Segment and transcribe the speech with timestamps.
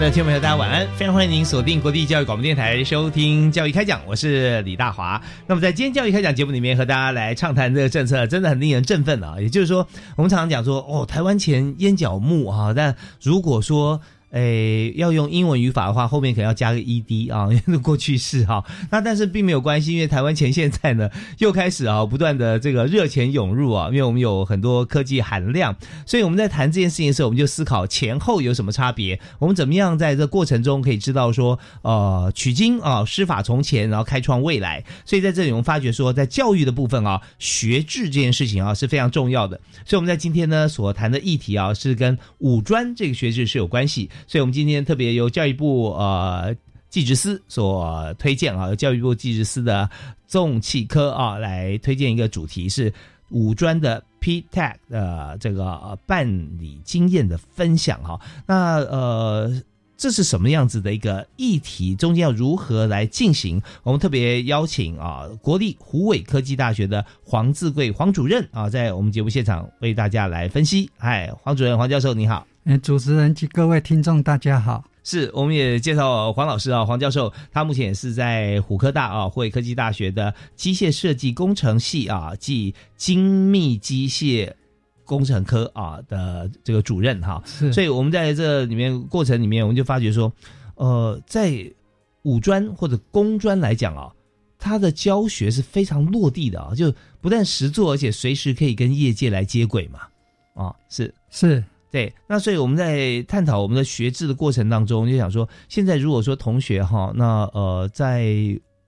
[0.00, 0.88] 的听众朋友，大家晚安！
[0.96, 5.20] 非常欢迎您锁定国际教育广播电台收听《教育开讲》，我是李大华。
[5.46, 9.36] 那么在今天《教育开讲》节目里面，和大家来畅谈这个政策，真的很令人振奋啊！
[9.38, 14.00] 也就是说，我们常常讲说，哦，台湾前烟角木啊，但如果说。
[14.30, 18.64] 诶，要用英文语法的话，后面可能要加个 ed 啊， 因为过去式哈。
[18.90, 34.84] 那但是并没有关系，因为台湾前现在呢又开始啊，不断的这个热钱涌入啊，因为我们有很多科技含量，所以我们在谈这件事情的时候，我们就思考前后有什么差别，我们怎么样在这过程中可以知道说，呃，取经啊，施法从前，然后开创未来。
[35.04, 39.60] 所以在这里我们发觉说，在教育的部分啊，学制这件事情啊是非常重要的。
[39.84, 44.08] 所以我们在今天呢所谈的议题啊，是跟五专这个学制是有关系。
[44.26, 46.54] 所以，我们今天特别由教育部呃
[46.88, 49.88] 技职司所推荐啊，由教育部技职司的
[50.26, 52.92] 重器科啊来推荐一个主题是
[53.30, 56.26] 五专的 PTEC 的这个呃办
[56.58, 58.20] 理经验的分享哈。
[58.46, 59.62] 那呃，
[59.96, 61.94] 这是什么样子的一个议题？
[61.94, 63.62] 中间要如何来进行？
[63.82, 70.90] 我们特别邀请啊，国立湖尾科技大学的黄志贵黄主任啊，在我们节目现场为大家来分析。
[70.98, 72.49] 嗨，黄主任、黄教授，你好。
[72.82, 74.84] 主持人及各位听众，大家好。
[75.02, 84.52] 是，我们也介绍黄老师啊，黄教授，他目前也是在虎科大啊，湖北科技大学的机械设计工程系啊，即精密机械
[85.04, 87.42] 工程科啊的这个主任哈。
[87.46, 90.30] 是，所以我们在这里面过程里面，我们就发觉说，
[90.74, 91.64] 呃，在
[92.22, 94.12] 五专或者工专来讲啊，
[94.58, 100.00] 他的教学是非常落地的啊，就不但实做，而且随时可以跟业界来接轨嘛。
[100.54, 101.64] 啊，是是。
[101.90, 108.32] 对，那所以我们在探讨我们的学制的过程当中，就想说，现在如果说同学哈，那呃，在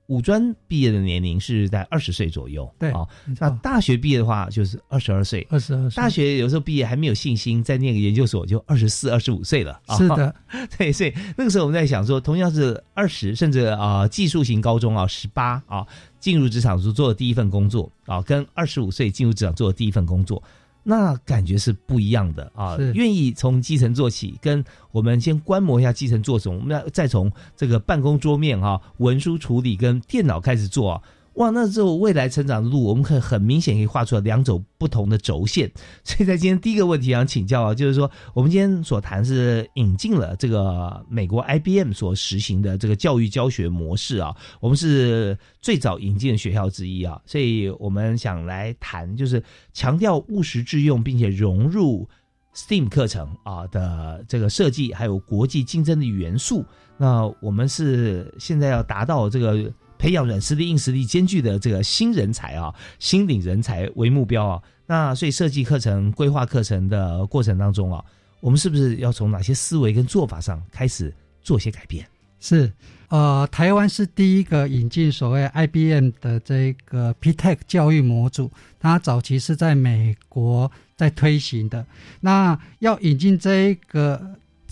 [0.07, 3.07] 五专毕业的年龄是在二十岁左右，对啊，
[3.41, 10.35] 那大学毕业的话就是二十二岁，二十二岁，大学有时候毕业还没有信心，再念个研究所就二十四、二十五岁了，是的，
[10.77, 15.87] 对，所以那个时候我们在想说，同样是二十，甚至啊技术型高中啊十八啊
[16.21, 20.43] 进入职场时做的第一份工作啊，跟二十五岁进入职场做的第一份工作。
[20.83, 22.77] 那感觉是不一样的啊！
[22.95, 31.03] 愿意从基层做起，跟我们先观摩一下基层做什么，我们要再从这个办公桌面哈、文书处理跟电脑开始做。
[31.35, 35.71] 哇，那之后未来成长的路，我们可以很明显可以画出了两种不同的轴线。
[36.05, 49.43] 所以在今天第一个问题想请教啊，就是说我们今天所谈是引进了这个美国 IBM 所实行的这个教育教学模式啊，我们是最早引进的学校之一啊，所以我们想来谈就是
[49.73, 52.07] 强调务实致用，并且融入
[52.55, 56.63] STEAM 课程啊的这个设计，还有国际竞争的元素。
[56.99, 59.73] 那我们是现在要达到这个。
[60.03, 64.61] 培养软实力、硬实力兼具的这个新人才啊，新领人才为目标啊。
[64.85, 68.05] 那所以设计课程、规划课程的过程当中啊，
[68.41, 72.05] 我们是不是要从哪些思维跟做法上开始做些改变？
[72.41, 72.73] 是，
[73.11, 81.87] 呃，台湾是第一个引进所谓 IBM 的这个 P-Tech 教育模组，它早期是在美国在推行的。
[82.19, 84.21] 那要引进这一个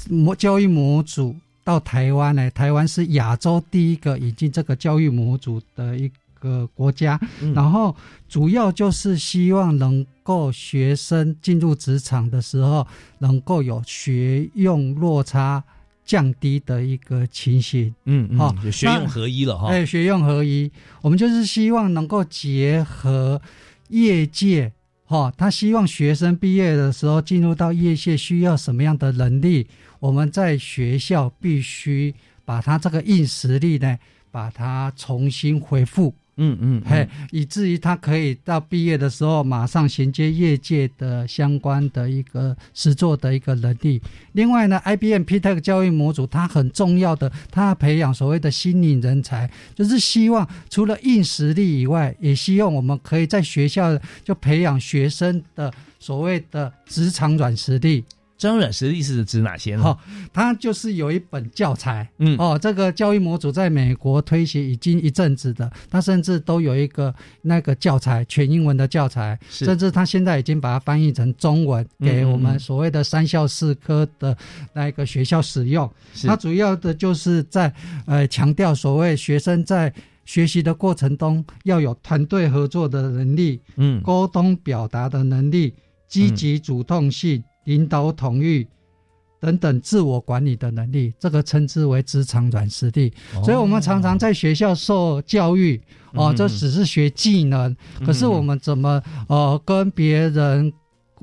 [0.09, 1.37] 模教育模组。
[1.63, 7.21] 到台湾呢，台湾是亚洲第一个引进这个教育模组的一个国家，
[7.55, 7.95] 然后
[8.29, 12.87] 主要就是希望能够学生进入职场的时候，
[13.19, 15.63] 能够有学用落差
[16.05, 17.95] 降低的一个情形。
[18.07, 19.69] 嗯，好，学用合一了哈。
[19.69, 20.73] 哎，学用合一，
[21.03, 23.41] 我们就是希望能够结合
[23.89, 24.73] 业界，
[25.05, 29.67] 哈，他希望学生毕业的时候进入到业界需要什么样的能力。
[30.01, 32.13] 我们在学校必须
[32.45, 33.97] 把他这个硬实力呢，
[34.33, 36.13] 把它重新恢复
[36.43, 44.01] 嗯嗯，嘿，以至于他可以到毕业的时候马上衔接业界的相关的一个实作的一个能力。
[44.33, 58.03] 另外呢，IBM P-Tech 教育模组它很重要的，它要培养所谓的心灵人才，就是希望除了硬实力以外，也希望我们可以在学校就培养学生的所谓的职场软实力。
[58.41, 59.83] 张软实力是指哪些呢？
[59.83, 60.01] 好、
[60.33, 62.35] 它就是有一本教材，嗯。
[62.39, 69.67] 哦，这个教育模组在美国推行已经一阵子的，它甚至都有一个那个教材，全英文的教材，是。
[69.67, 74.35] 甚至它现在已经把它翻译成中文，给我们嗯所谓的三校四科的
[74.73, 75.89] 那一个学校使用。
[76.15, 76.27] 是。
[76.27, 77.71] 它主要的就是在
[78.07, 79.93] 呃强调所谓学生在
[80.25, 84.01] 学习的过程中要有团队合作的能力，嗯。
[84.03, 85.75] 沟通表达的能力、
[86.09, 88.67] 积极主动性、领导统御
[89.41, 93.13] 等等自我管理的能力，这个称之为职场软实力。
[93.43, 95.81] 所以，我们常常在学校受教育，
[96.13, 97.75] 哦，嗯这只是学技能，
[98.05, 100.71] 可是我们怎么呃跟别人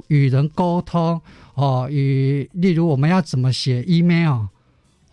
[0.07, 1.21] 与人沟通，
[1.53, 4.47] 哦，与例如我们要怎么写 email，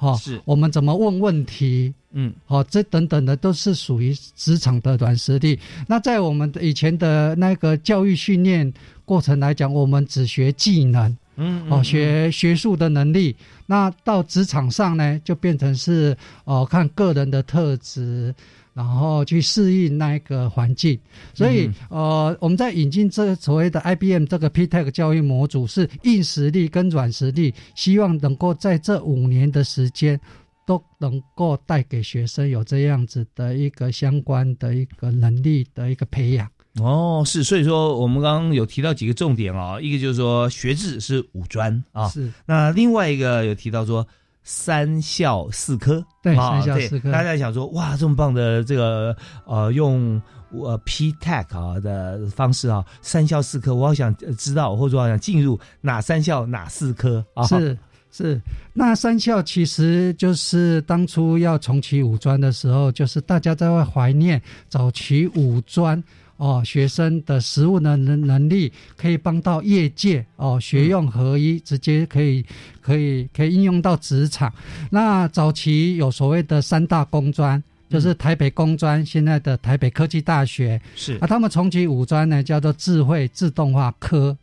[0.05, 5.59] 哦，是我们怎么问问题，嗯哦，这等等的都是属于职场的软实力。
[5.89, 8.71] 那在我们以前的那个教育训练
[9.05, 13.35] 过程来讲，我们只学技能，嗯哦，学学术的能力。
[13.67, 16.15] 那到职场上呢，就变成是
[16.45, 18.35] 哦，看个人的特质，
[18.75, 20.99] 然后去适应那一个环境。
[21.33, 30.21] 所以、呃，我们在引进这所谓的 IBM 这个 P-Tech 教育模组，是硬实力跟软实力，希望能够在这五年的时间。
[30.67, 36.49] 都能够带给学生有这样子的一个相关的一个能力的一个培养。
[36.81, 44.09] 哦，是，所以说我们刚刚有提到几个重点哦，一个就是说学制是五专啊，是那另外一个有提到说
[44.45, 50.23] 三校四科，对啊三校四科大家想说哇，这么棒的这个呃用。
[50.57, 57.43] 呃，P Tech 啊的方式啊，三校四科，我好想呃知道，或者我好想进入哪三校哪四科啊？
[57.45, 57.77] 是
[58.13, 58.41] 是，
[58.73, 66.01] 那三校其实就是当初要重启五专的时候，就是大家在会怀念早期五专
[66.37, 72.45] 哦学生的实务的能能力，可以帮到业界哦学用合一，直接可以
[72.81, 74.53] 可以可以应用到职场。
[74.91, 77.63] 那早期有所谓的三大工专。
[77.91, 84.37] 就是台北工专，现在的台北科技大学是啊，他们重启五专呢，叫做智慧自动化科。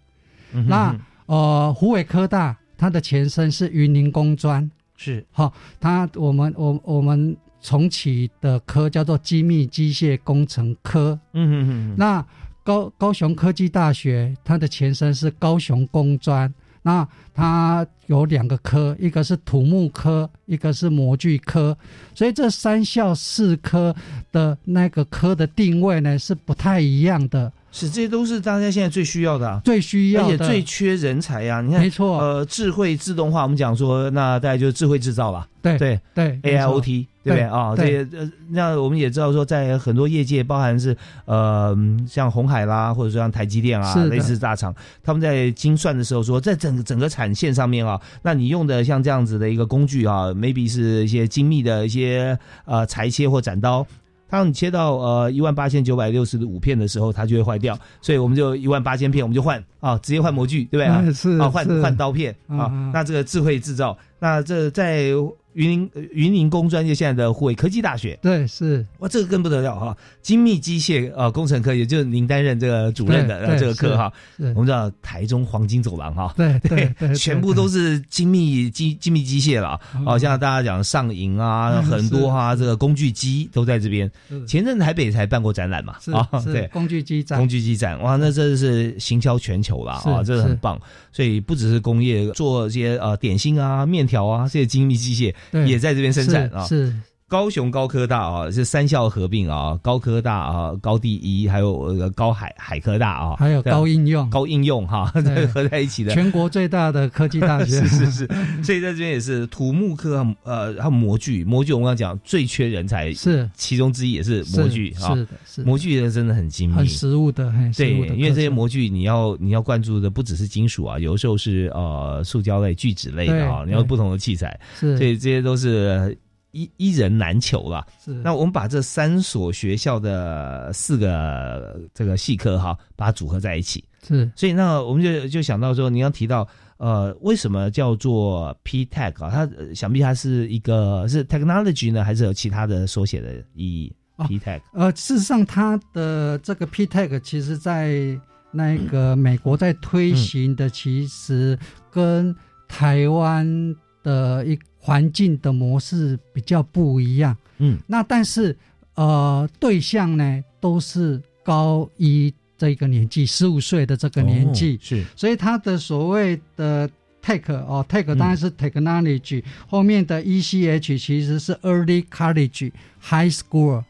[0.53, 0.95] 嗯哼那
[1.25, 5.51] 呃，湖北科大它的前身是云林工专，是好、
[5.81, 11.19] 它我们我我们重启的科叫做机密机械工程科。
[11.33, 12.25] 嗯嗯嗯，那
[12.63, 21.77] 高高雄科技大学它的前身是高雄工专，那它有两个科，一个是土木科，一个是模具科，
[22.13, 23.95] 所以这三校四科
[24.31, 29.61] 的那个科的定位呢是不太一样的，是这些都是大家现在最需要的啊。
[29.63, 37.73] 最需要而且的，最缺人才呀、你看没，错，呃，智慧自动化，我们讲说，那大概就是智慧制造吧，对对对，AIoT，对不对对啊？
[37.75, 40.95] 这对些呃，那我们也知道说，在很多业界，包含是
[41.25, 53.85] 呃，嗯像红海啦，或者说像台积电啊，类似大厂，他们在精算的时候说，在整个整个产线上面啊，那你用的像这样子的一个工具啊，maybe 是一些精密的一些呃裁切或斩刀。
[54.31, 61.01] 当你切到呃一万八千九百六十五片的时候，它就会坏掉，所以我们就一万八千片，我们就换啊，直接换模具，对不对啊？
[61.03, 62.71] 嗯是啊，换换刀片啊。
[62.93, 65.09] 那这个智慧制造，那这在
[65.53, 69.95] 云林呃云林工专业现在的护卫科技大学，对是哇，这个更不得了哈！
[70.21, 74.11] 精密机械呃工程科，也就是您担任这个主任的这个课哈。
[74.37, 84.09] 是我，们知道台中黄金走廊哈，对对 对，全部都是精密机精密机械了嗯啊，像大家讲上银啊，嗯很多哈，是这个工具机都在这边。
[84.47, 90.79] 前阵子台北才办过展览嘛，是啊，是对，工具机展工具机展，哇，那真的是行销全球了是啊，这个很棒。
[91.13, 95.35] 所以不只是工业做这些呃点心啊、面条啊这些精密机械对
[95.65, 96.65] 也在这边生产啊。
[96.65, 96.93] 是是
[97.31, 105.47] 高雄高科大啊是三校合并啊，高科大啊、高第一，还有呃高海海科大啊，还有高应用，高应用哈， 对。
[105.47, 106.13] 合在一起的。
[106.13, 108.27] 全国最大的科技大学， 是是是，
[108.61, 113.49] 所以在这边也是土木科呃，还有模具，模具我们刚刚讲最缺人才，是。
[113.55, 124.97] 其中之一也是模具啊，是是的，是模具的真的很精密，很实物的，很实对，因为这些模具你要你要灌注的不只是金属啊，有的时候是呃塑胶类、聚酯类的啊，你要不同的器材，是。
[124.97, 126.17] 所以这些都是
[126.51, 127.85] 一一人难求了。
[128.03, 139.29] 是那我们把这三所学校的四个这个系科哈，把它组合在一起，是所以那我们就就想到说，你要提到呃，为什么叫做 P Tech 啊？
[139.29, 143.93] 它呃想必它是一个是 technology 呢，还是有其他的缩写的意义？
[144.17, 148.19] 哦 P Tech，呃，事实上，它的这个 P Tech 其实在
[148.51, 151.57] 那个美国在推行的，其实
[151.89, 152.35] 跟
[152.67, 157.37] 台湾的一环境的模式比较不一样。
[157.59, 158.57] 嗯，那但是
[158.95, 165.05] 呃，对象呢都是高一这个年纪，十五岁的这个年纪，哦是。
[165.15, 166.89] 所以他的所谓的
[167.21, 168.17] Take 哦嗯。
[168.17, 173.83] 当然是 technology，、后面的 ECH 其实是 early college high school。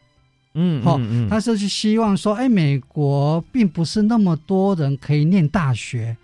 [0.54, 1.26] 嗯好嗯。
[1.26, 6.14] 嗯，他是去希望说，哎，美国并不是那么多人可以念大学，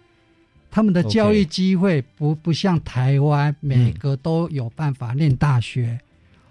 [0.70, 5.98] 他们的教育机会不不像台湾，每个都有办法念大学。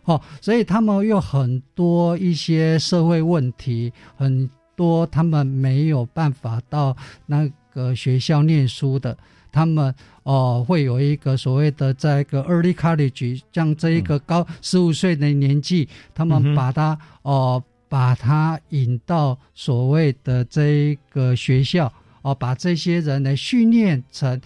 [0.05, 6.95] 哦，所以他们有很多一些社会问题，很多他们没有办法到
[7.25, 9.17] 那个学校念书的，
[9.51, 9.93] 他们
[10.23, 21.91] 哦、会有一个所谓的在一个 early college，像这一个高十五岁的年纪，他们把他哦、把他引到所谓的这一个学校
[22.31, 24.39] 哦、把这些人来训练成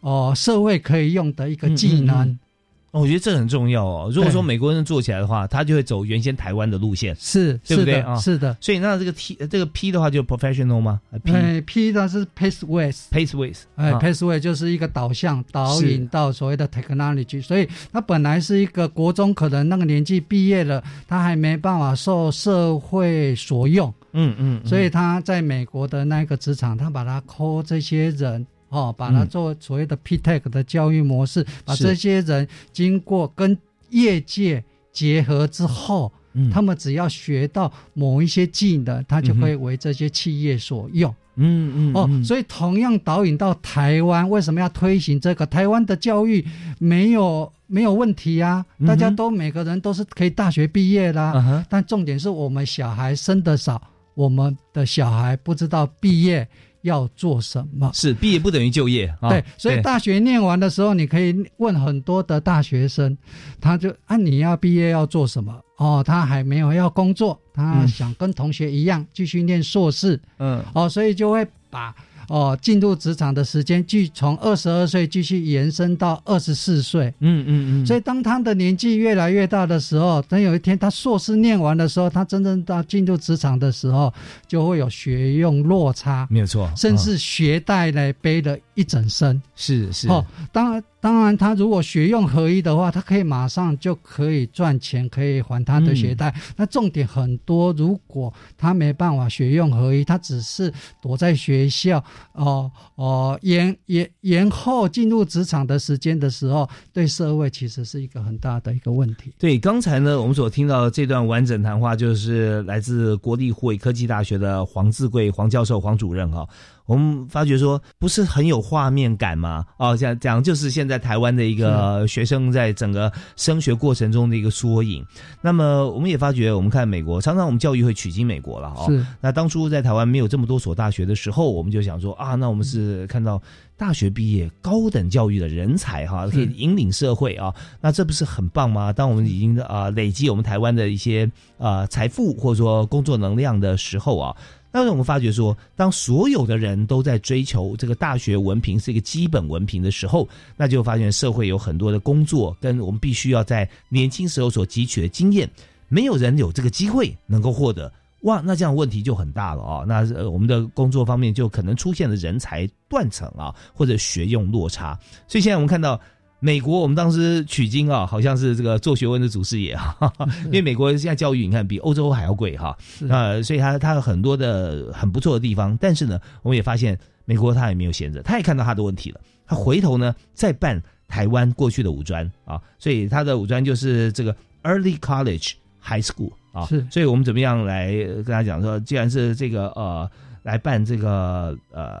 [0.00, 2.26] 哦、社会可以用的一个技能。
[2.26, 2.47] 嗯嗯哦
[2.90, 4.10] 我觉得这很重要哦。
[4.12, 7.14] 如果说美国人做起来的话，他就会走原先台湾的路线。
[7.16, 8.56] 是，是的，对不对啊是的。
[8.60, 28.46] 所以那这个 T 这个 P 的话就 professional 吗呃？P 哎，P 的是 paceways，paceways，哎啊，paceway 就是一个导向，导引到所谓的 technology，所以他本来是一个国中，可能那个年纪毕业了，他还没办法受社会所用，嗯嗯，嗯所以他在美国的那个职场，他把他 call 这些人。
[28.68, 33.56] 哦，把它嗯做所谓的 P Tech 的教育模式，把这些人经过跟
[33.90, 41.14] 业界结合之后，嗯他们只要学到某一些技能，他就会为这些企业所用。
[41.40, 45.46] 嗯嗯哦，嗯所以同样导引到台湾，为什么要推行这个？
[45.46, 46.44] 台湾的教育
[46.80, 51.32] 没有没有问题啊，大家都每个人都是可以大学毕业啦。
[51.36, 53.80] 嗯但重点是我们小孩生的少，
[54.14, 56.46] 我们的小孩不知道毕业
[56.88, 57.90] 要做什么。
[57.94, 59.28] 是毕业不等于就业啊。
[59.28, 63.16] 对，所以大学念完的时候，你可以问很多的大学生，
[63.60, 65.54] 他就啊，你要毕业要做什么？
[65.76, 70.20] 哦，他还没有要工作，他嗯想跟同学一样继续念硕士。
[70.38, 71.94] 嗯哦，所以就会把
[72.28, 77.12] 哦进入职场的时间，继从二十二岁继续延伸到二十四岁。
[77.20, 84.12] 嗯嗯嗯，所以当他的年纪越来越大的时候，等有一天他硕士念完的时候，他真正到进入职场的时候，
[84.46, 89.40] 就会有学用落差，没有错，甚啊至学贷来背了一整身。
[89.56, 96.28] 是是哦，当然，当然，他如果学用合一的话，他可以马上就可以赚钱，可以还他的学贷。
[96.30, 102.02] 嗯那重点很多，如果他没办法学用合一，他只是躲在学校，
[102.32, 109.32] 哦哦，延延延后进入职场的时间的时候，对社会其实是一个很大的一个问题。
[109.38, 116.48] 对，刚才呢，我们所听到的这段完整谈话，就是来自国立湖北科技大学的黄志贵黄教授、黄主任哈。
[116.88, 119.62] 我们发觉说，不是很有画面感吗？
[119.76, 125.04] 哦，讲讲就是现在台湾的一个学生在整个升学过程中的一个缩影。
[125.42, 128.86] 那么，我们也发觉，我们看美国，常常我们教育会取经美国了哦。
[128.88, 133.38] 是那当初在台湾没有这么多所大学的时候，我们就想说啊，那我们是看到
[133.76, 138.94] 大学毕业高等教育的人才哈，可以引领社会啊，那这不是很棒吗？
[138.94, 144.34] 当我们已经啊、累积我们台湾的一些啊财富或者说工作能量的时候啊。
[144.78, 155.50] 但是我们发觉说，当所有的人都在追求这个大学文凭是一个基本文凭的时候，那就发现社会有很多的工作跟我们必须要在年轻时候所汲取的经验，
[155.88, 157.92] 没有人有这个机会能够获得。
[158.20, 164.96] 哇，那这样问题就很大了啊、那呃，我们的工作方面就可能出现了人才断层啊，或者学用落差。
[165.26, 166.00] 所以现在我们看到
[166.40, 172.68] 美国，我们当时取经啊，好像是这个做学问的祖师爷啊，哈哈因为美国现在教育你看比欧洲还要贵哈，
[173.08, 186.86] 啊呃，所以它它有很多的很不错的地方，但是呢，我们也发现美国他也没有闲着，他也看到他的问题了，他回头呢再办台湾过去的五专啊，所以他的五专就是这个 Early College High School 啊，是。
[186.88, 190.08] 所以我们怎么样来呃跟他讲说，既然是这个呃
[190.44, 192.00] 来办这个呃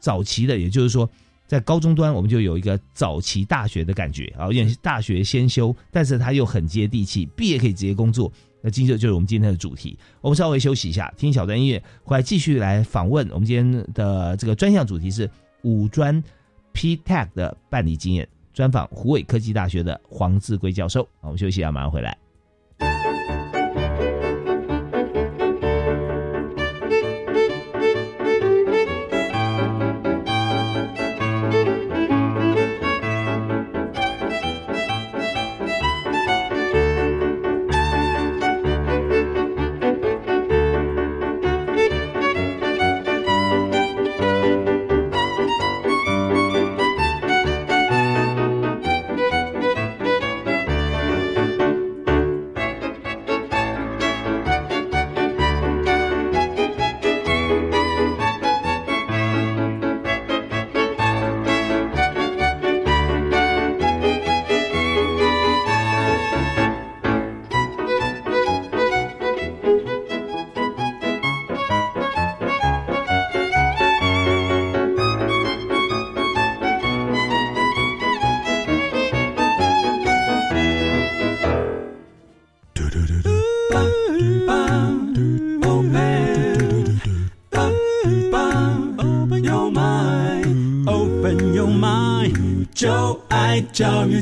[0.00, 1.08] 早期的，也就是说。
[1.46, 8.32] 在高中端，我们就有一个早期大学的感觉啊，有点是大学先修，但是它又很接地气，毕业可以直接工作。
[8.60, 9.96] 那今天就是我们今天的主题。
[10.20, 13.28] 我们稍微休息一下，听小段音乐，回来继续来访问。
[13.30, 15.30] 我们今天的这个专项主题是
[15.62, 16.20] 五专
[16.72, 21.08] P Tech 的办理经验，专访湖北科技大学的黄志贵教授。
[21.20, 22.18] 我们休息一下，马上回来。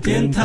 [0.04, 0.44] 电台。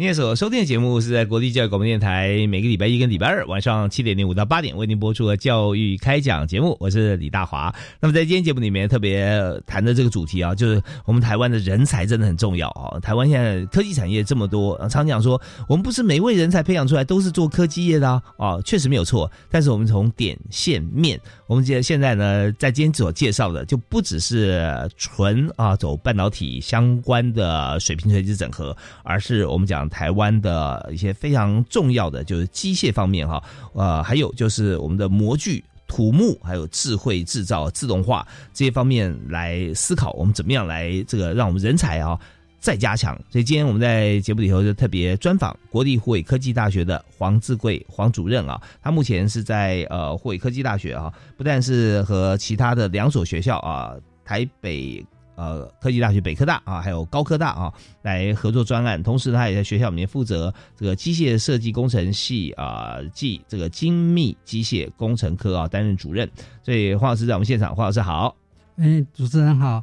[0.00, 7.70] 您所收听的节目是在国立教育广播电台每个礼拜一跟礼拜二晚上七点零五到八点为您播出的教育开讲节目，我是李大华。
[8.00, 9.30] 那么在今天节目里面特别
[9.66, 12.98] 谈的这个主题啊，就是我们台湾的人才真的很重要啊。
[13.00, 15.38] 台湾现在科技产业这么多，常讲说
[15.68, 19.30] 我们不是每位人才培养出来都是做科技业的啊，啊，确实没有错。
[19.50, 24.66] 但是我们从点线面，我们现现在呢，在今天所介绍的就不只是
[24.96, 29.89] 纯啊走半导体相关的水平垂直整合，而是我们讲。
[29.90, 33.42] 台湾的一些非常重要的就是机械方面哈，
[33.74, 42.18] 呃，还有就是我们的模具、土木，还有智慧制造、自动化这些方面来思考，我们怎么样来这个让我们人才啊
[42.58, 43.14] 再加强。
[43.28, 53.94] 所以今天我们在节目里头就特别专访国立湖北科技大学的黄志贵黄主任啊，他目前是在呃湖北科技大学啊，不但是和其他的两所学校啊，
[54.24, 55.04] 台北。
[55.40, 59.02] 呃，科技大学北科大啊，还有高科大啊，来合作专案。
[59.02, 66.30] 同时，他也在学校里面负责这个机械设计工程系啊，即这个精密机械工程科啊，担任主任。
[66.62, 68.36] 所以，黄老师在我们现场，黄老师好。
[68.76, 69.82] 哎，主持人好。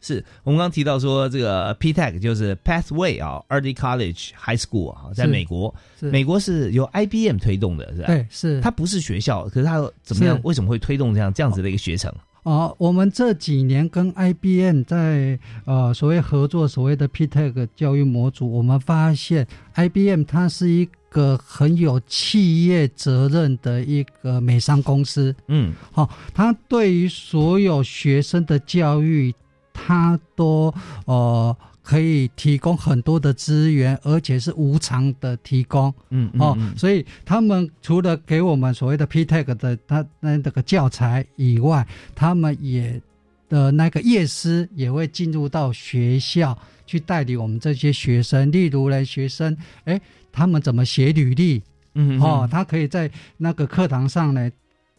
[0.00, 8.06] 是我们刚刚提到说，这个 P-Tech 就是 Pathway 啊，Early College High School 啊，在美国，美国是由 IBM 推动的，是吧？
[8.08, 8.60] 对，是。
[8.60, 10.38] 它不是学校，可是它怎么样？
[10.44, 12.14] 为什么会推动这样这样子的一个学程？
[12.44, 25.34] 哦，我们这几年跟 IBM 在呃所谓合作所谓的 P-Tech 教育模组，我们发现 IBM 它是一个很有企业责任的一个美商公司。
[25.48, 29.34] 嗯，好，它对于所有学生的教育，
[29.72, 30.72] 它都
[31.06, 31.56] 呃。
[31.84, 42.98] 可以提供很多的资源，而且是无偿的提供，嗯哦，所以他们除了给我们所谓的 P-Tech 的他那那个教材以外，他们也
[43.50, 50.00] 的那个业师也会进入到学校去代理我们这些学生，例如呢，学生哎，
[50.32, 51.62] 他们怎么写履历，
[51.94, 52.18] 嗯。
[52.18, 54.50] 哦，他可以在那个课堂上呢。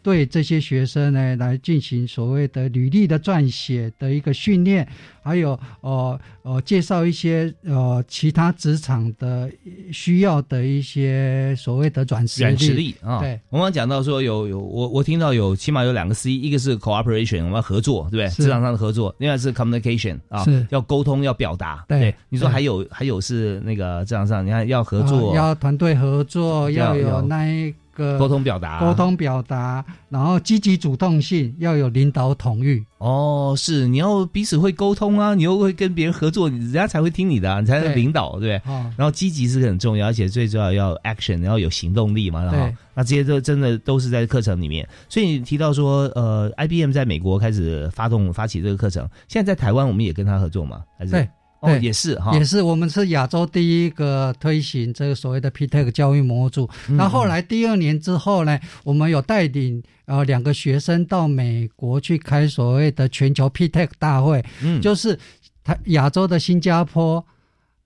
[0.06, 4.88] 对这些学生呢，来进行所谓的履历的撰写的一个训练，
[5.24, 9.50] 还有呃呃介绍一些呃其他职场的
[9.92, 12.46] 需要的一些所谓的软实力。
[12.46, 18.30] 软实力啊，对，我们刚讲到说有有我我听到有起码有两个 C，一个是 cooperation，我们要合作，对不对？
[18.30, 21.84] 职场上的合作，另外是 communication 啊，要沟通要表达。
[21.88, 27.74] 对，你说还有还有是那个职场上，你看要合作，要团队合作，要有那一。
[27.96, 32.86] 沟通表达，沟通表达，然后积极主动性要有领导统御。
[32.98, 38.74] 哦，是你要彼此会沟通啊，你又会跟别人合作，人家才会听你的，你才能领导，对不对？
[38.98, 42.44] 然后积极是很重要，而且最重要要 action，要有行动力嘛。
[42.44, 44.88] 然后那这些都真的都是在课程里面。
[45.08, 50.82] 所以你提到说，呃，IBM 在美国开始发动发起这个课程，现在在台湾我们也跟他合作嘛？
[50.98, 51.28] 还是？
[51.66, 56.70] 哦，也是哈，也是我们是亚洲第一个推行这个所谓的 P-Tech 教育模组。
[56.90, 65.18] 那后来第二年之后呢，我们有带领呃两个学生到美国去开所谓的全球 P-Tech 大会，嗯，就是
[65.64, 67.26] 他亚洲的新加坡、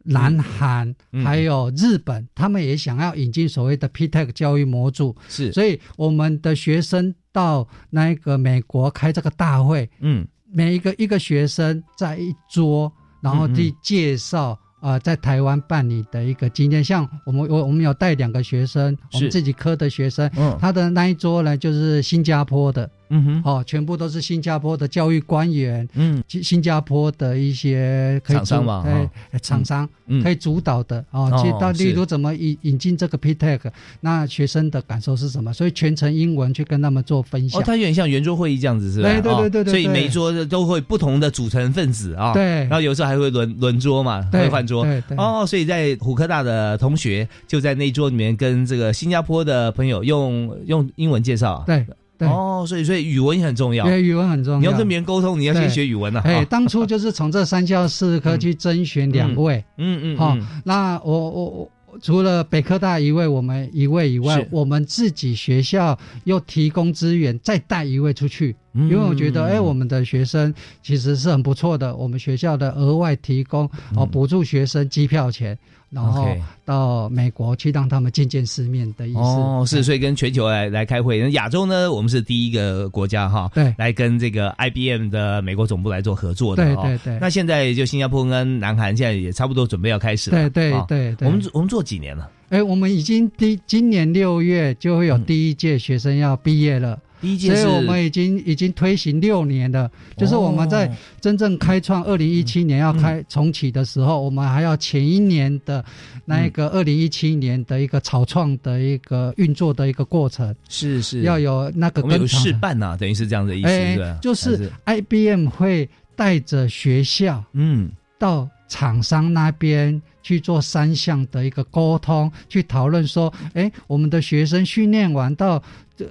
[0.03, 12.91] 南韩还有日本，他们也想要引进所谓的 P-Tech 教育模组，是，所以我们的学生到那个美国开这个大会，嗯，每一个一个学生在一桌。
[13.21, 20.29] 然后去介绍啊，在台湾办理的一个经验，像我们我我们有带两个学生，我们自己科的学生，
[20.59, 22.89] 他的那一桌呢就是新加坡的。
[23.09, 29.87] 嗯哼，哦，全部都是新加坡的教育官员，嗯，新加坡的一些厂商嘛，哎，厂商
[30.23, 31.29] 可以主导的哦。
[31.43, 33.59] 去到例如怎么引引进这个 P-Tech，
[34.01, 35.51] 那学生的感受是什么？
[35.53, 37.59] 所以全程英文去跟他们做分享。
[37.59, 39.09] 哦，它有点像圆桌会议这样子，是吧？
[39.09, 39.71] 对对对对对。
[39.71, 42.33] 所以每桌都会不同的组成分子啊。
[42.33, 42.43] 对。
[42.43, 44.83] 然后有时候还会轮轮桌嘛，会换桌。
[44.83, 45.17] 对对。
[45.17, 51.63] 哦，所以在虎科大的同学就在那桌里面跟这个新加坡的朋友用用英文介绍。
[51.65, 51.85] 对。
[52.27, 54.59] 哦，所以所以语文也很重要，对，语文很重要。
[54.59, 56.21] 你要跟别人沟通，你要先学语文呐。
[56.25, 70.53] 哎，当初就是从这三校四科去甄选两位，嗯嗯，好，那我我我除了北科大一位，我们一位以外，我们自己学校又提供资源，再带一位出去，因为我觉得，哎，我们的学生
[70.83, 75.57] 其实是很不错的，我们学校的额外提供哦，补助学生机票钱。
[75.91, 76.27] 然后
[76.65, 81.19] 到美国去让他们见见世面的意思哦，是所以跟全球来来开会。
[81.19, 86.63] 那亚洲呢，我们是第一个国家哈，对，来跟这个 IBM 的美国总部来做合作的。
[86.63, 87.17] 对对对。
[87.19, 90.49] 那现在就新加坡跟南韩现在也差不多准备要开始了。
[90.49, 91.27] 对对对对。
[91.27, 92.29] 我们我们做几年了？
[92.49, 96.99] 哎，我们已经第今年六月就会有第一届学生要毕业了。
[97.21, 99.89] 第一届所以我们已经已经推行六年了。
[100.17, 100.95] 就是我们在哦。
[101.21, 105.83] 真正开创二零一七年要开重启的时候，我们还要前一年的
[106.25, 111.21] 那一个二零一七年的一个草创的一个运作的一个过程，是是。
[111.23, 114.17] 要有那个我们有跟厂示范呐、等于是这样的意思？
[114.21, 117.91] 就是 IBM 会带着学校嗯。
[118.17, 125.63] 到厂商那边去做三项的一个沟通，去讨论说，哎，我们的学生训练完到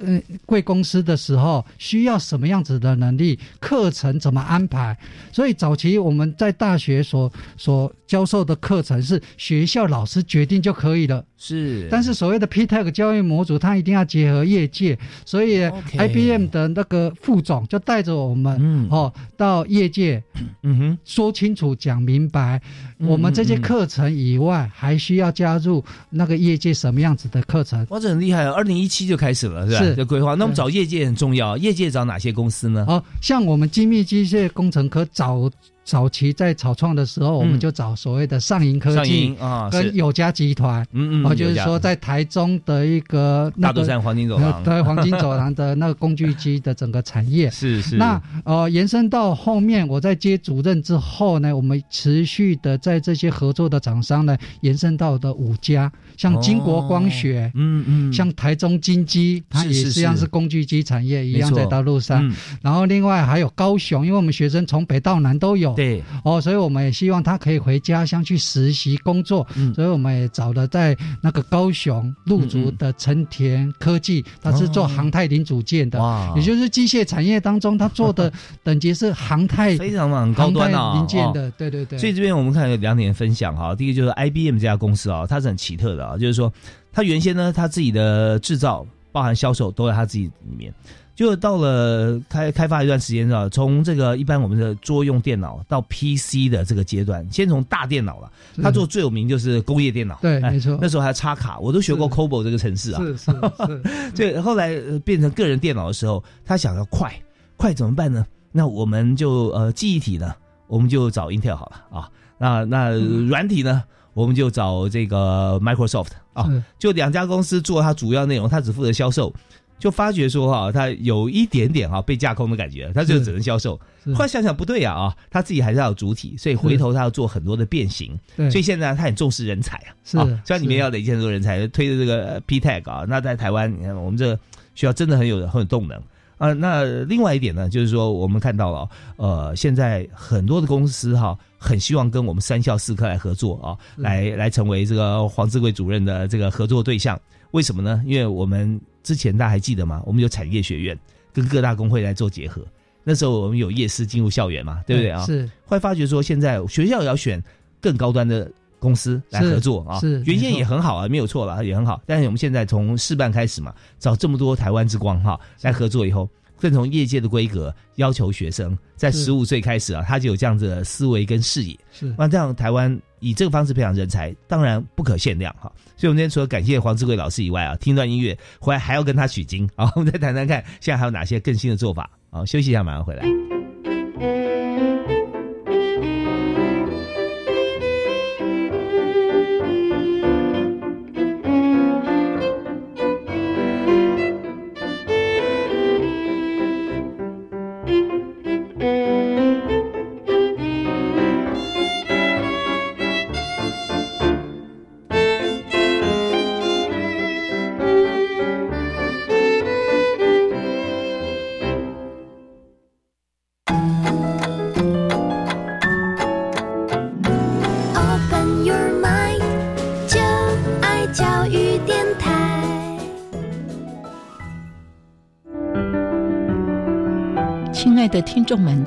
[0.02, 4.96] 呃贵公司的时候，需要什么样子的能力，课程怎么安排。
[5.32, 11.24] 所以早期我们在大学所所教授的课程是学校老师决定就可以了。
[11.36, 15.60] 是，但是所谓的 P-TECH 教育模组，它一定要结合业界，所以
[15.96, 20.20] IBM 的那个副总就带着我们、嗯哦到业界
[20.62, 22.60] 嗯哼，说清楚、讲明白，
[22.98, 27.86] 嗯我们这些嗯嗯课程以外，还需要加入那个业界什么样子的课程。
[27.90, 28.52] 哇，这很厉害哦！
[28.54, 29.77] 二零一七就开始了，是吧？
[29.78, 29.94] 是。
[29.94, 30.34] 的规划。
[30.34, 32.84] 那我们找业界很重要，业界找哪些公司呢？
[32.88, 35.50] 哦，像我们精密机械工程科早
[35.84, 47.48] 早期在草创的时候，我们就找所谓的上银科上技银啊，跟友嘉集团，嗯嗯，哦，就是说在台中的一个那个大肚山黄金走廊，呃对黄金走廊的那个工具机的整个产业。
[47.50, 47.96] 是是。
[47.96, 60.28] 那呃，延伸到后面，我在接主任之后呢，我们持续的在这些合作的厂商呢，延伸到的五家，像金国光学，嗯嗯，像台中金机，它也实际上是。
[60.28, 62.22] 工具机产业一样在大陆上。
[62.28, 62.34] 嗯。
[62.60, 69.72] 然后另外还有高雄，因为我们学生从北到南都有，对，哦，所以我们也希望他可以回家乡去实习工作，嗯。
[69.72, 78.30] 所以我们也找了在那个高雄入竹的成田科技，它是做航太零组件的，哦，也就是机械产业当中，它做的
[78.62, 81.98] 等级是航太非常很高端的，哦零件的，对对对。
[81.98, 86.52] 所以这边我们看有两点分享哈，第一个就是 IBM 这家公司啊，它是很奇特的啊，就是说
[86.92, 90.72] 他原先呢，他自己的制造包含销售都在他自己里面，
[91.14, 98.30] 就到了开开发一段时间啊，从这个一般我们的桌用电脑到 PC 的这个阶段，先从大电脑了，
[98.62, 107.12] 他做最有名就是工业电脑，哎对没错那时候还插卡，我都学过 COBOL 这个程式啊，是是是， 对，后来呃变成个人电脑的时候，他想要快，
[107.56, 108.24] 快怎么办呢？
[108.52, 110.34] 那我们就呃记忆体呢，
[110.68, 112.10] 我们就找 Intel 好了啊。
[112.38, 112.90] 那那
[113.26, 113.82] 软体呢，
[114.18, 116.50] 我们就找这个 Microsoft 啊。
[116.78, 119.32] 就两家公司做它主要内容，它只负责销售。
[119.78, 123.80] 就发觉说哈、它有一点点哈、被架空的感觉，它就只能销售。
[124.12, 128.18] 后来想想不对呀啊，他自己还是要有主体，所以回头他要做很多的变形。
[128.36, 134.34] 对，所以现在他很重视人才啊，是啊虽然里面要累积很多人才，推的这个呃 P Tag 啊，那在台湾，你看我们这个
[134.74, 135.96] 学校真的很有很有动能
[136.38, 136.52] 啊。
[136.54, 147.20] 那另外一点呢，就是说我们看到了，呃，现在很多的公司哈、很希望跟我们三校四科来合作啊，来来成为这个黄志贵主任的这个合作对象。
[147.50, 148.02] 为什么呢？
[148.06, 150.02] 因为我们之前大家还记得吗？
[150.06, 150.98] 我们有产业学院
[151.32, 152.62] 跟各大工会来做结合。
[153.04, 155.24] 那时候我们有夜师进入校园嘛，对不对啊？
[155.24, 157.42] 是会发觉说，现在学校也要选
[157.80, 159.98] 更高端的公司来合作啊。
[160.00, 162.00] 是原先也很好啊，没有错了，也很好。
[162.06, 171.78] 但是我们现在从事办开始嘛，找这么多台湾之光哈来合作以后，更从业界的规格要求学生在是十五岁开始啊，他就有这样子的思维跟视野。
[171.92, 175.70] 是那这样台湾以这个方式培养人才，当然不可限量哈。
[175.96, 179.92] 所以，我们今天除了感谢黄志贵老师以外啊，听段音乐回来还要跟他取经啊。
[179.96, 182.44] 我们再谈谈看，现在还有哪些更新的做法啊？
[182.44, 183.47] 休息一下，马上回来。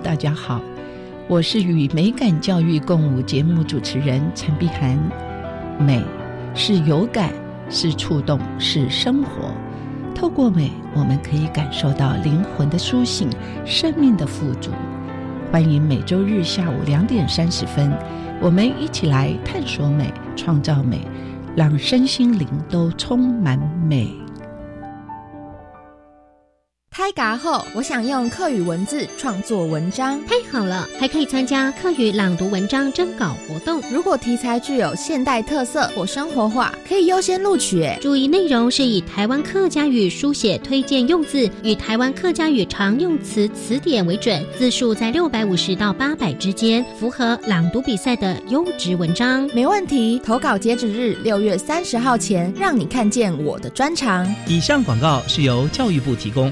[0.04, 0.60] 大家好，
[1.28, 4.98] 我是与美感教育共舞节目主持人陈碧涵。
[5.80, 6.02] 美
[6.56, 7.32] 是有感，
[7.70, 9.54] 是触动，是生活。
[10.16, 13.30] 透过美，我们可以感受到灵魂的苏醒，
[13.64, 14.72] 生命的富足。
[15.52, 17.92] 欢迎每周日下午两点三十分，
[18.42, 21.08] 我们一起来探索美，创造美，
[21.56, 24.20] 让身心灵都充满美。
[27.12, 30.19] 嘎后，我想用课语文字创作文章。
[30.26, 33.82] 太好了，还可以参加课语朗读文章征稿活动。
[33.91, 37.84] 如果题材具有现代特色或生活化，可以优先录取。
[37.84, 49.50] 哎，注意内容是以台湾客家语书写推荐用字与台湾客家语常用词词典为准，字数在六百五十到八百之间，符合朗读比赛的优质文章。
[49.54, 54.28] 没问题，投稿截止日六月三十号前，让你看见我的专长。
[54.47, 56.52] 以上广告是由教育部提供。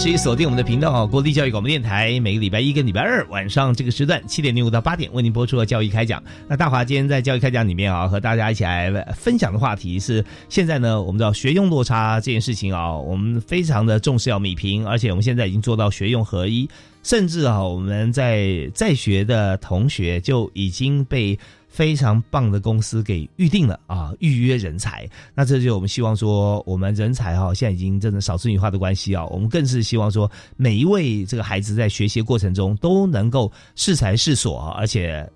[0.00, 2.18] 欢迎您持续锁定我们的频道，国立教育广播电台。
[2.20, 6.22] 每个礼拜一跟礼拜二晚上这个时段七点零五到八点为您播出的教育开讲。
[6.48, 16.66] 那大华今天在教育开讲里面啊，和大家一起来分享的话题是：现在呢，我们知道学用落差这件事情啊，我们非常的重视要米平，而且我们现在已经做到学用合一，
[17.02, 21.38] 甚至啊，我们在在学的同学就已经被。
[21.70, 25.08] 非常棒的公司给预定了啊，预约人才。
[25.34, 35.26] 那这就我们希望说，我们人才哈，现在已经真的少子女化的关系啊，我们更是希望说，每一位这个孩子在学习过程中都能够适才适所，而且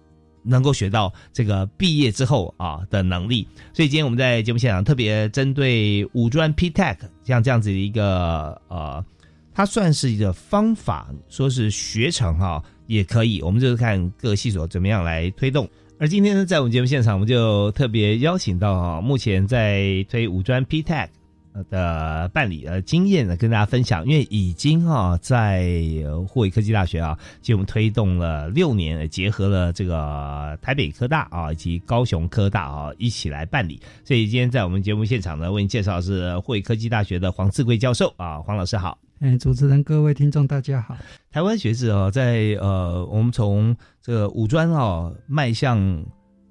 [0.43, 3.47] 能够学到这个毕业之后啊的能力。
[3.73, 9.03] 所以今天我们在节目现场特别针对五专 P Tech 像这样子的一个呃，
[9.55, 15.67] 它算是一个方法，说是学成哈也可以，我们就是看各个系所怎么样来推动。
[15.97, 21.09] 而今天呢，在我们节目现场，我们就特别邀请到啊，目前在推五专 PTEC
[21.71, 24.05] 的办理呃经验呢，跟大家分享。
[24.07, 25.65] 因为已经哈在
[26.29, 33.81] 护卫科技大学啊，就我们推动了六年，结合了这个台北科大啊以及高雄科大啊一起来办理。
[34.05, 38.99] 所以今天在我们节目现场呢，为您介绍是护卫科技大学的黄志贵教授啊，黄老师好。
[39.21, 40.97] 哎，主持人，各位听众，大家好。
[41.31, 46.05] 台湾学子哦，在呃，我们从这个五专哦迈向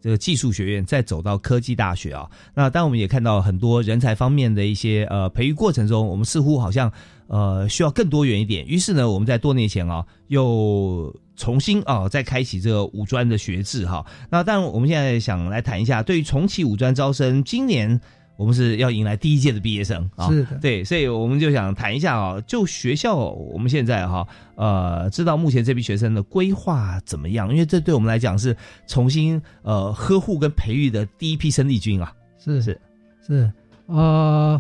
[0.04, 2.30] 这个技术学院，再走到科技大学啊。
[2.54, 6.92] 那当我们也看到很多人才方面的一些呃培育过程中，我们似乎好像
[7.28, 8.68] 呃需要更多元一点。
[8.68, 14.06] 于是呢，我们在多年前啊，又重新啊再开启这个五专的学制哈。
[14.30, 18.02] 那当然，我们现在想来谈一下，对于重启五专招生，今年。
[18.36, 27.50] 我们是要迎来第一届的毕业生啊，是的，对，所以我们就想谈一下啊，就学校我们现在哈，呃，知道目前这批学生的规划怎么样？
[27.52, 28.56] 因为这对我们来讲是
[28.88, 32.82] 重新呃呵护跟培育的第一批生力军啊，是是
[33.26, 33.52] 是，
[33.86, 34.60] 呃，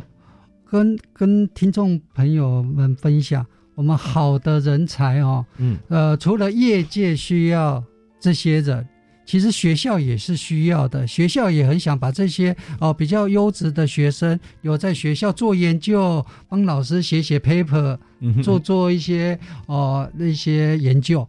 [0.70, 7.84] 跟跟听众朋友们分享，我们好的人才哦，嗯，呃，除了业界需要
[8.20, 8.88] 这些人。
[9.26, 17.98] 其实学校也是需要的，学校也很想把这些哦比较优质的学生有在学校做研究，帮老师写写 paper，
[18.44, 21.28] 做做一些哦那些研究，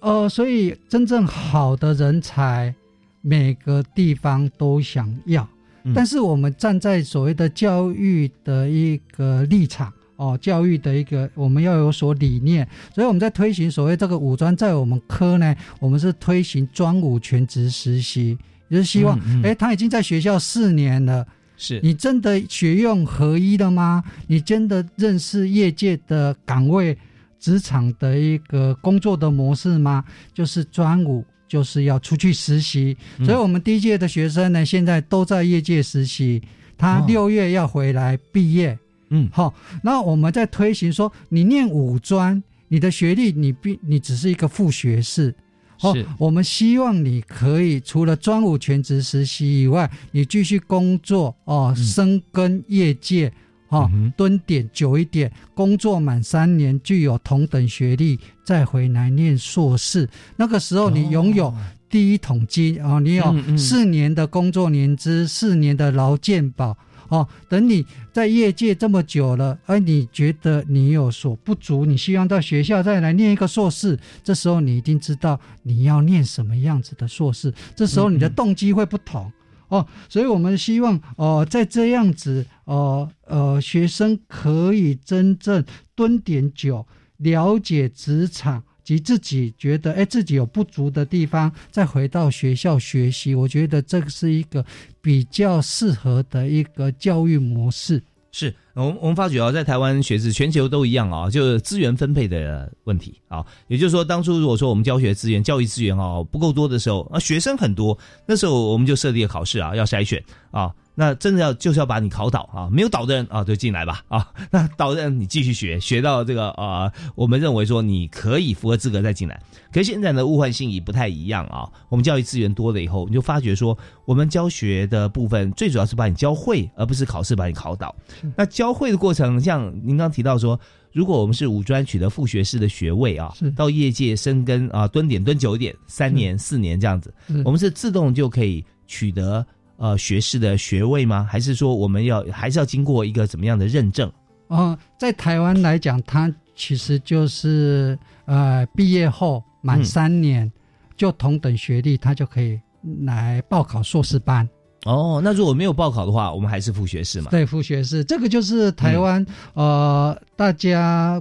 [0.00, 2.74] 呃，所以真正好的人才
[3.22, 5.48] 每个地方都想要，
[5.94, 9.92] 但是我们站在所谓的教育的一个立场。
[10.16, 18.36] 哦，教育的一个我们要有所理念，所以我们在推行所谓这个五专，在我们科呢，我们是推行专五全职实习，
[18.70, 21.26] 就是希望，哎，他已经在学校四年了，
[21.58, 24.02] 是你真的学用合一了吗？
[24.26, 26.96] 你真的认识业界的岗位、
[27.38, 30.02] 职场的一个工作的模式吗？
[30.32, 36.42] 就是专五就是要出去实习，所以我们第一届的学生呢，现在都在业界实习，
[36.78, 38.78] 他六月要回来毕业。
[39.10, 45.34] 嗯，好，那我们在推行说，你念五专，你的学历你必你只是一个副学士，
[45.82, 53.32] 哦，我们希望你可以除了专五全职实习以外，你继续工作哦，深耕业界
[53.68, 60.08] 哦，蹲点久一点，工作满三年，具有同等学历，再回来念硕士。
[60.36, 61.54] 那个时候你拥有
[61.88, 66.76] 第一桶金哦，你有四年的工作年资，四年的劳健保
[67.08, 67.26] 哦。
[67.48, 79.32] 等你在业界这么久了，而你觉得你有所不足，你希望到学校再来念一个硕士，这时候你一定知道你要念什么样子的硕士，这时候你的动机会不同。
[79.68, 85.64] 哦，所以我们希望哦，在这样子哦呃，学生可以真正
[85.96, 93.34] 蹲点久，了解职场及自己觉得哎自己有不足的地方，再回到学校学习。
[93.34, 94.64] 我觉得这个是一个
[95.02, 98.00] 比较适合的一个教育模式。
[98.30, 103.44] 是我们我们发觉啊，在台湾学制全球都一样啊，就是资源分配的问题啊。
[103.66, 110.22] 也就是说，当初如果说我们教学资源、教育资源啊不够多的时候啊，学生很多，那时候我们就设立了考试啊，要筛选
[110.52, 110.72] 啊。
[110.98, 119.40] 那真的要就是要把你考倒啊，没有倒的人啊就进来吧啊， 那倒的人你继续学，学到这个啊，我们认为说你可以符合资格再进来。
[119.70, 127.94] 可是现在呢，物换星移不太一样啊，我们教育资源多了以后，你就发觉说，我们教学的部分最主要是把你教会，而不是考试把你考倒。
[128.34, 130.58] 那教会的过程，像您刚提到说，
[130.94, 137.12] 如果我们是五专取得副学士的学位啊，到业界深耕啊，蹲点蹲久一点，三年四年这样子，
[137.44, 139.46] 我们是自动就可以取得。
[139.78, 141.28] 呃，学士的学位吗？
[141.30, 144.10] 还是说我们要还是要经过一个怎么样的认证？
[144.48, 150.50] 哦，在台湾来讲，它其实就是呃，毕业后满三年
[150.96, 152.58] 就同等学历，他就可以
[153.04, 154.48] 来报考硕士班。
[154.84, 157.30] 哦，那如果没有报考的话，我们还是副学士嘛？
[157.30, 161.20] 对，副学士，这个就是台湾呃，大家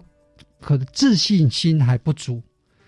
[0.61, 2.41] 可能自信心还不足，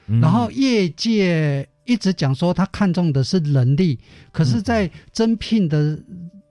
[0.06, 1.68] 然后业界。
[1.88, 3.98] 一直讲说他看重的是能力，
[4.32, 5.98] 可是，在征聘的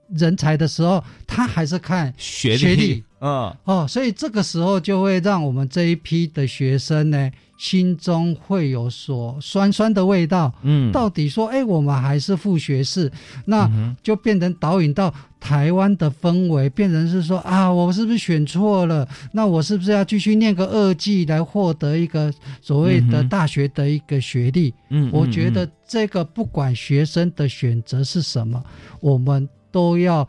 [0.09, 3.01] 人才的时候，他还是看学历。
[3.19, 10.53] 嗯哦，所以这个时候就会让我们这一批的学生呢，心中会有所酸酸的味道。
[10.61, 13.11] 嗯，到底说，哎，我们还是副学士，
[13.45, 13.69] 那
[14.01, 19.07] 就变成导引到台湾的氛围，变成是说啊，我是不是选错了？
[19.31, 24.73] 那我是不是要继续念个二技来获得一个所谓的大学的一个学历？
[24.89, 28.63] 嗯，我觉得这个不管学生的选择是什么，
[29.01, 30.27] 我们都要。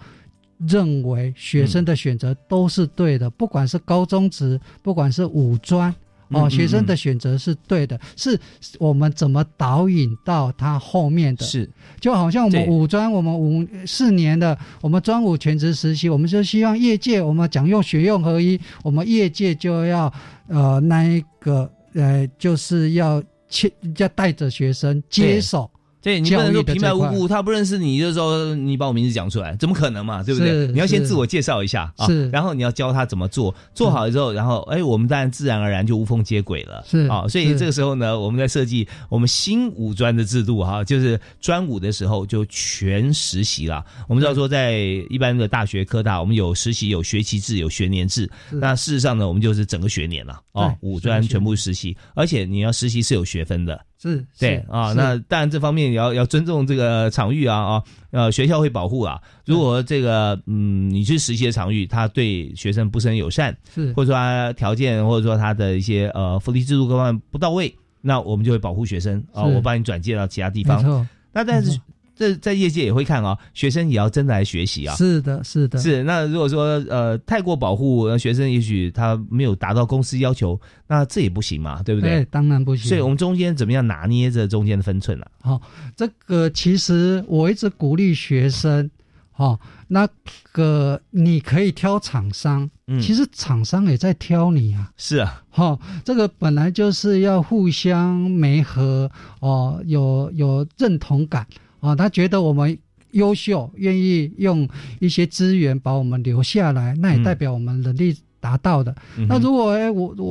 [0.66, 5.94] 认为学生的选择都是对的，不管是高中职，不管是五专，
[6.30, 8.38] 哦，学生的选择是对的，是
[8.78, 11.44] 我们怎么导引到他后面的？
[11.44, 11.68] 是，
[12.00, 20.12] 就好像我们五专，我们五四年的，我们专五全职实习，我们就希望业界，我们讲用学用合一，我们业界就要
[20.48, 25.70] 呃那一个呃就是要切要带着学生接手。
[26.00, 30.22] 对你不能说平白无故他不认识你，就说你把我名字讲出来，怎么可能嘛？
[30.22, 30.66] 对不对？
[30.68, 36.84] 你要先自我介绍一下啊，然后你要教他怎么做，做好了之后，然后哎，我们当然自然而然就无缝接轨了。
[36.88, 43.84] 是啊，所以这个时候呢，我们在设计我们新五专的制度哈，就是专五的时候就全实习了。
[44.06, 44.78] 我们知道说，在
[45.10, 48.30] 一般的大学科大，我们有实习，有学期制，有学年制。
[48.50, 53.78] 那事实上呢，我们就是整个学年了啊，五专全部实习，而且你要实习是有学分的。
[54.00, 57.82] 是对啊，那当然这方面也要要尊重这个场域啊啊，
[58.12, 59.20] 呃，学校会保护啊。
[59.44, 71.06] 如果这个嗯，你去实习的场域，他对学生不是很友善，是或者说他条件或者说他的一些呃福利制度各方面不到位，那我们就会保护学生啊，我帮你转介到其他地方。
[71.32, 71.78] 那但是。
[72.18, 74.96] 这在业界也会看啊，学生也要真的来学习啊。
[74.96, 76.02] 是的，是的，是。
[76.02, 82.10] 那如果说呃太过保护学生，也许他没有达到公司要求，那这也不行嘛，对不对？
[82.10, 82.88] 对，当然不行。
[82.88, 85.24] 所以我们中间怎么样拿捏着中间的分寸呢？
[85.40, 85.62] 好，
[85.96, 88.90] 这个其实我一直鼓励学生，
[89.30, 89.56] 哈，
[89.86, 90.08] 那
[90.50, 94.90] 个你可以挑厂商，嗯，其实厂商也在挑你啊。
[94.96, 99.08] 是啊，哈，这个本来就是要互相媒合
[99.40, 101.46] 哦，有有认同感。
[101.80, 102.76] 啊，他觉得我们
[103.12, 104.68] 优秀，愿意用
[105.00, 108.94] 一些资源把我们留下来，那也代表我们能力达到的。
[109.28, 110.24] 那如果哎，我我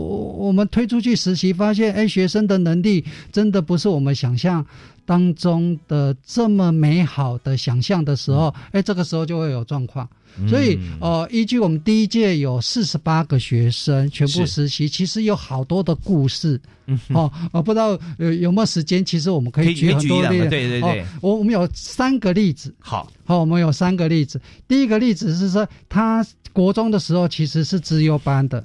[0.48, 4.66] 我们推出去实习，发现哎，学生的能力真的不是我们想象。
[5.06, 10.06] 当中的这么美好的想象的时候，哎，这个时候就会有状况。
[10.48, 16.60] 所以，呃，依据我们第一届有四十八个学生全部实习，其实有好多的故事。
[17.10, 20.50] 哦，我不知道有有没有时间，其实我们可以举很多例子。
[20.50, 22.74] 对对对，我我们有三个例子。
[22.80, 24.40] 好，好，我们有三个例子。
[24.68, 28.64] 第一个例子是说，他国中的时候其实是资优班的。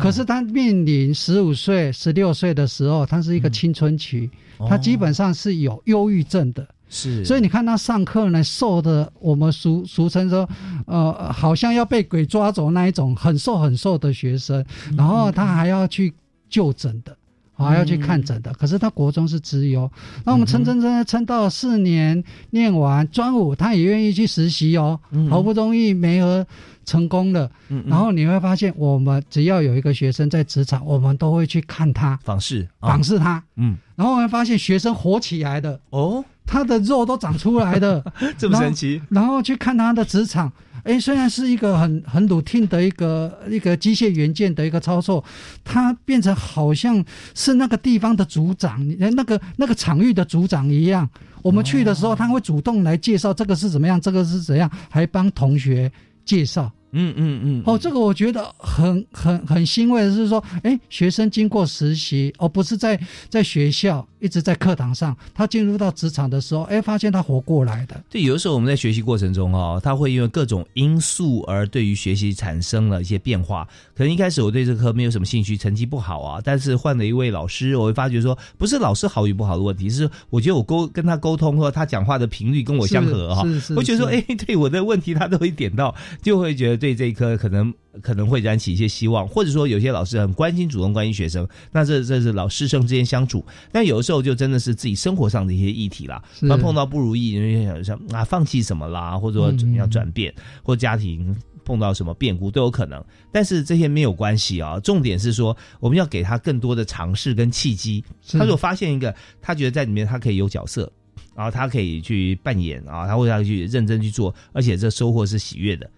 [0.00, 4.30] 可是他面临十五岁、十六岁的时候，他是一个青春期，
[4.68, 6.64] 他基本上是有忧郁症的。
[6.92, 10.46] 是，所以你看他上课呢，瘦的我们俗俗称说，
[10.86, 14.62] 呃，好像要被鬼抓走那一种，很瘦很瘦的学生，
[14.96, 16.12] 然后他还要去
[16.50, 17.16] 就诊的。
[17.54, 19.88] 还要去看诊的，可是他国中是资优，
[20.24, 22.20] 那我们撑撑撑撑到四年
[22.50, 24.98] 念完专五，他也愿意去实习哦，
[25.30, 26.44] 好不容易没和
[26.84, 27.48] 成功了，
[27.86, 35.78] 然后你会发现，我们只要有一个学生在职场，我们都会去看他访视访视他，嗯，然后我们发现学生活起来的。
[35.90, 38.04] 哦，他的肉都长出来的，
[38.38, 40.52] 这么神奇，然后去看他的职场。
[40.84, 45.24] 哎，虽然是一个很很 routine 的一个一个机械元件的一个操作，
[45.62, 51.08] 他变成好像是那个地方的组长，那个那个场域的组长一样。
[51.40, 55.90] 我们去的时候，他会主动来介绍这个是怎么样，这个是怎样，还帮同学
[56.24, 56.68] 介绍。
[56.92, 68.00] 嗯嗯嗯，哦，这个我觉得很很很欣慰的是说，哎，学生经过实习，而不是在在学校一直在课堂上，他进入到职场的时候，哎，发现他活过来的。
[68.10, 73.66] 对，有的时候我们在学习过程中哦，他会因为各种因素而对于学习产生了一些变化。
[73.96, 87.72] 可能一开始我对这科没有什么兴趣，成绩不好啊，但是换了一位老师，我会发觉说，不是老师好与不好的问题，是我觉得我沟跟他沟通或他讲话的频率跟我相合哈，我觉得说，哎，对我的问题他都会点到，就会觉得对这一科可能。
[88.00, 93.44] 可能会燃起一些希望，或者说有些老师很关心、主动关心学生，那这这是老师生之间相处。
[93.70, 103.04] 但有的时候就真的是自己生活上的一些议题啦，那碰到不如意，人想啊放弃什么啦，或者说怎么样转变，或家庭碰到什么变故都有可能。
[103.30, 108.02] 但是这些没有关系啊，重点是说我们要给他更多的尝试跟契机。
[108.30, 110.90] 他如果发现一个，他觉得在里面他可以有角色，
[111.36, 115.90] 然后他可以去扮演啊，他会要去认真去做，而且这收获是喜悦的。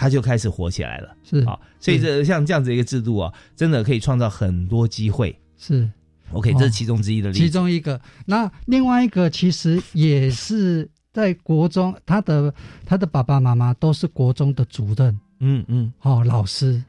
[0.00, 5.38] 他就开始火起来了，是啊，所以这像这样子一个制度啊，真的可以创造很多机会。
[5.58, 5.86] 是
[6.32, 7.38] ，OK，这是其中之一的例子。
[7.38, 12.54] 其中一个，那另外一个其实也是在国中，他的
[12.86, 16.82] 他的爸爸妈妈都是国中的主任，嗯嗯，哦，老师。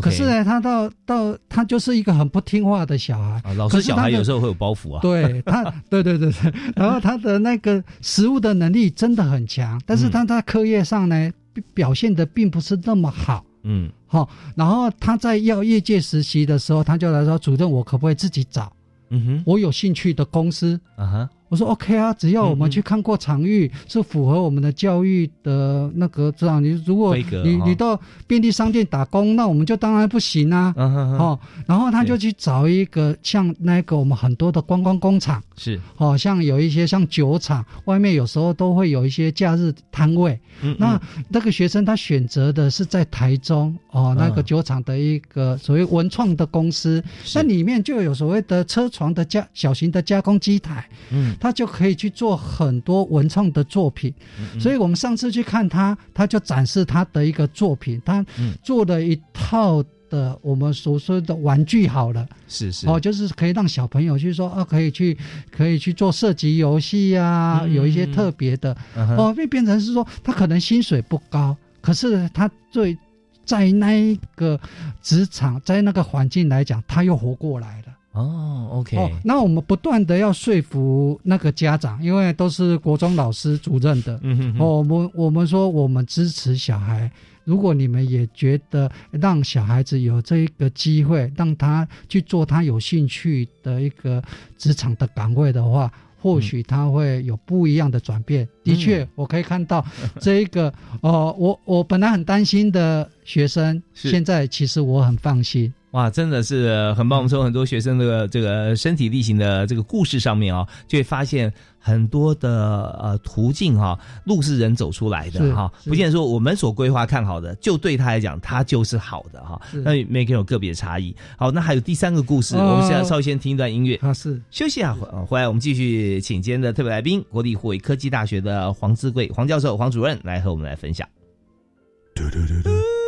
[0.00, 3.42] 可是呢，他到到他就是一个很不听话的小孩。
[3.56, 5.02] 老师小孩有时候会有包袱啊。
[5.02, 11.30] 对他， 对对对对，然后他的那个实物的能力真的很强，但是他在课业上呢。
[11.72, 18.72] 表现的并不是那么好，嗯，好，然后他在要业界实习的时候，他就来说：“主任，我可不可以自己找？
[19.10, 21.30] 嗯哼，我有兴趣的公司。”啊哈。
[21.48, 26.62] 我说 OK 啊，只要我们去看过场域，是符合我们的教育的那个这样。
[26.62, 30.74] 你如果你你到便利商店打工，那我们就当然不行啊。
[30.76, 40.40] 哦，然后他就去找一个像那个我们很多的观光工厂，是，哦，像有一些像酒厂，外面有时候都会有一些假日摊位。
[40.62, 47.02] 嗯那那个学生他选择的是在台中哦，那个酒厂的一个所谓文创的公司，
[47.34, 50.88] 那里面就有所谓的车床的加小型的加工机台。
[51.10, 51.33] 嗯。
[51.40, 54.12] 他就可以去做很多文创的作品，
[54.60, 58.24] 所以我们上次去看他，他就展示他的一个作品，他
[58.62, 62.88] 做了一套的我们所说的玩具，好了，是是。
[62.88, 65.16] 哦，就是可以让小朋友去说啊，可以去
[65.50, 68.76] 可以去做射击游戏呀，有一些特别的。
[68.94, 72.96] 哦，会变成是说他可能薪水不高，可是他最
[73.44, 74.58] 在那一个
[75.02, 77.93] 职场在那个环境来讲，他又活过来了。
[78.14, 87.10] 哦，OK，哦，那我们不断的要说服那个家长，因为都是国中老师主任的，嗯哼，哦，我们我们说我们支持小孩，
[87.42, 94.22] 如果你们也觉得让小孩子有这个机会，让他去做他有兴趣的一个
[94.56, 95.90] 职场的岗位的话，
[96.22, 98.48] 或许他会有不一样的转变。
[98.62, 99.84] 的确，我可以看到
[100.20, 105.74] 这一个，哦，我我本来很担心的学生，现在其实我很放心。
[105.94, 107.20] 哇，真的是很棒！
[107.20, 119.60] 我们从很多学生的这个身体力行的这个故事上面啊，就会发现很多的呃途径哈，路是人走出来的哈，不见得说我们所规划看好的，就对他来讲，他就是好的哈。
[119.84, 121.14] 那每个人有个别差异。
[121.38, 131.08] 好，那还有第三个故事，我们现在稍微先听一段音乐，啊是休息啊，回来我们继续请今天的特别来宾，国立护卫科技大学的黄志贵黄教授黄主任来和我们来分享。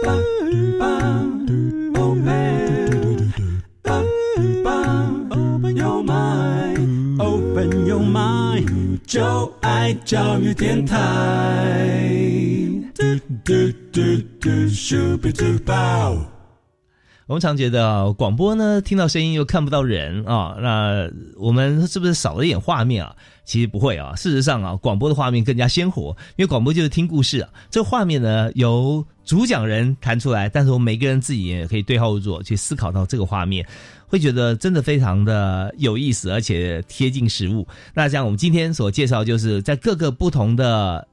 [0.06, 1.45] Open
[9.06, 10.98] 就爱教育电台。
[12.92, 13.04] 嘟
[13.44, 13.52] 嘟
[13.92, 14.00] 嘟
[14.40, 15.44] 嘟，咻比嘟。
[17.28, 23.14] 我们常觉得啊，广播呢，听到声音又看不到人啊，那我们是不是少了一点画面啊？
[23.44, 27.48] 其实不会啊，事实上啊，广播的画面更加鲜活，因为广播就是听故事啊。
[27.70, 33.66] 这画面呢，由主讲人弹出来，但是我们每个人自己也可以对号入座，去思考到这个画面，
[34.08, 37.66] 会觉得真的非常的有意思，而且贴近实物。
[37.94, 41.06] 那像我们今天所介绍，就是在各个不同的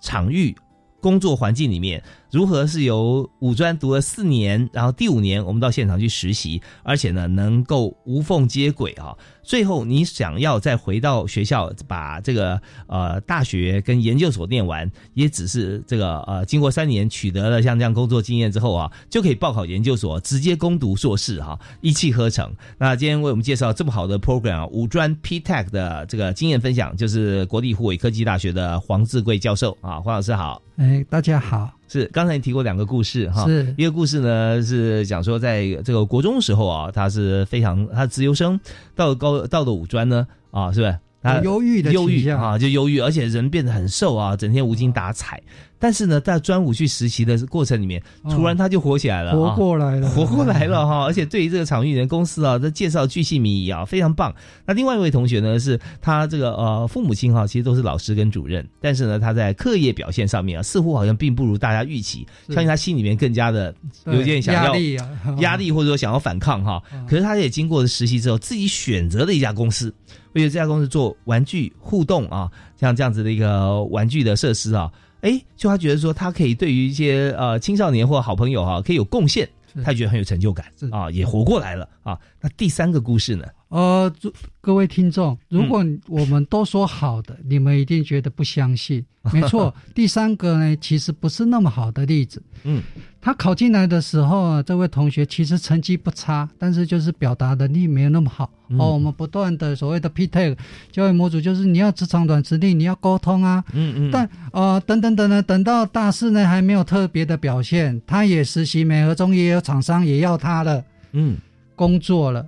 [0.00, 0.56] 场域。
[1.02, 9.16] 工作环境里面，如何是由五专读了四年，然后第五年我们到现场去实习，而且呢能够无缝接轨啊。
[9.42, 22.48] 最后你想要再回到学校，把这个呃大学跟研究所念完，也只是这个呃经过三年取得了像这样工作经验之后啊，就可以报考研究所，直接攻读硕士哈，一气呵成。
[22.78, 30.62] 那今天为我们介绍这么好的 program，五专 PTEC 的这个经验分享，就是国立湖北科技大学的黄志贵教授啊，黄老师好。
[30.76, 31.79] 哎，大家好。
[31.90, 38.60] 是刚才你提过两个故事哈，是一个故事呢是讲说在这个国中时候啊，他是非常他自由生，
[38.94, 40.96] 到了高到了五专呢啊，是不是？
[41.22, 45.42] 他忧郁的忧郁啊，就忧郁，而且人变得很瘦啊，整天无精打采。
[45.80, 51.06] 但是呢，在专武去实习的过程里面，突然他就活起来了，活过来了，活过来了哈！
[51.06, 54.32] 而且对于这个场域人公司啊，这介绍巨细靡遗啊，非常棒。
[54.66, 63.74] 那另外一位同学呢，是他这个呃父母亲哈，其实都是老师跟主任，但是呢，他在课业表现上面啊，似乎好像并不如大家预期，相信他心里面更加的
[64.04, 65.08] 有点想要压力啊，
[65.38, 66.82] 压力或者说想要反抗哈。
[67.08, 69.90] 可是他也经过了实习之后，自己选择了一家公司，
[70.34, 74.92] 为了这家公司做玩具互动啊，像这样子的一个玩具的设施啊。
[75.22, 79.48] 哎，就他觉得说，他可以对于一些呃青少年或好朋友哈，可以有贡献，
[79.84, 82.18] 他觉得很有成就感啊，也活过来了啊。
[82.40, 83.44] 那第三个故事呢？
[83.70, 84.12] 呃，
[84.60, 89.04] 各位听众，如果我们都说好的， 你们一定觉得不相信。
[89.32, 92.42] 没错，第三个呢，其实不是那么好的例子。
[92.64, 92.82] 嗯，
[93.20, 98.50] 他考进来的时候，这位同学其实成绩不差，但是就是表达能力没有那么好。
[98.78, 100.56] 哦，我们不断的所谓的 PTE
[100.90, 103.62] 教育模组，就是你要职场短实力，你要沟通啊。
[103.72, 104.10] 嗯嗯。
[104.10, 110.82] 但呃，等等等等，等到大四呢，还没有特别的表现，他也实习，美和中也有厂商也要他了。
[111.12, 111.36] 嗯，
[111.76, 112.44] 工作了。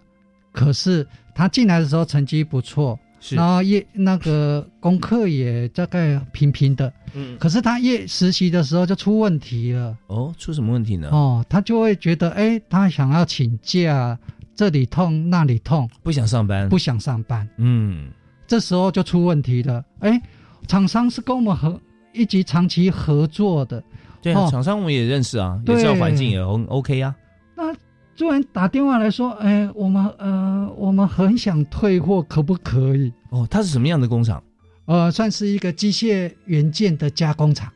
[0.53, 2.99] 可是他进来的时候成绩不错，
[3.31, 6.93] 然后业那个功课也大概平平的。
[7.15, 9.97] 嗯，可是他业实习的时候就出问题了。
[10.07, 11.09] 哦，出什么问题呢？
[11.11, 14.19] 哦，他就会觉得，哎，他想要请假，
[14.55, 17.49] 这里痛那里痛，不想上班，不想上班。
[17.57, 18.11] 嗯，
[18.47, 19.85] 这时候就出问题了。
[20.01, 20.21] 哎，
[20.69, 21.81] 厂商是跟我们合
[22.13, 23.83] 一级长期合作的，
[24.21, 27.15] 对，厂商我们也认识啊，也知道环境也 O OK 啊。
[27.57, 27.75] 那。
[28.17, 34.43] 突然打电话来说：“哎，我们呃，我们很想退货，可不可以？”哦，它是什么样的工厂？
[34.85, 37.73] 呃，算是一个机械元件的加工厂。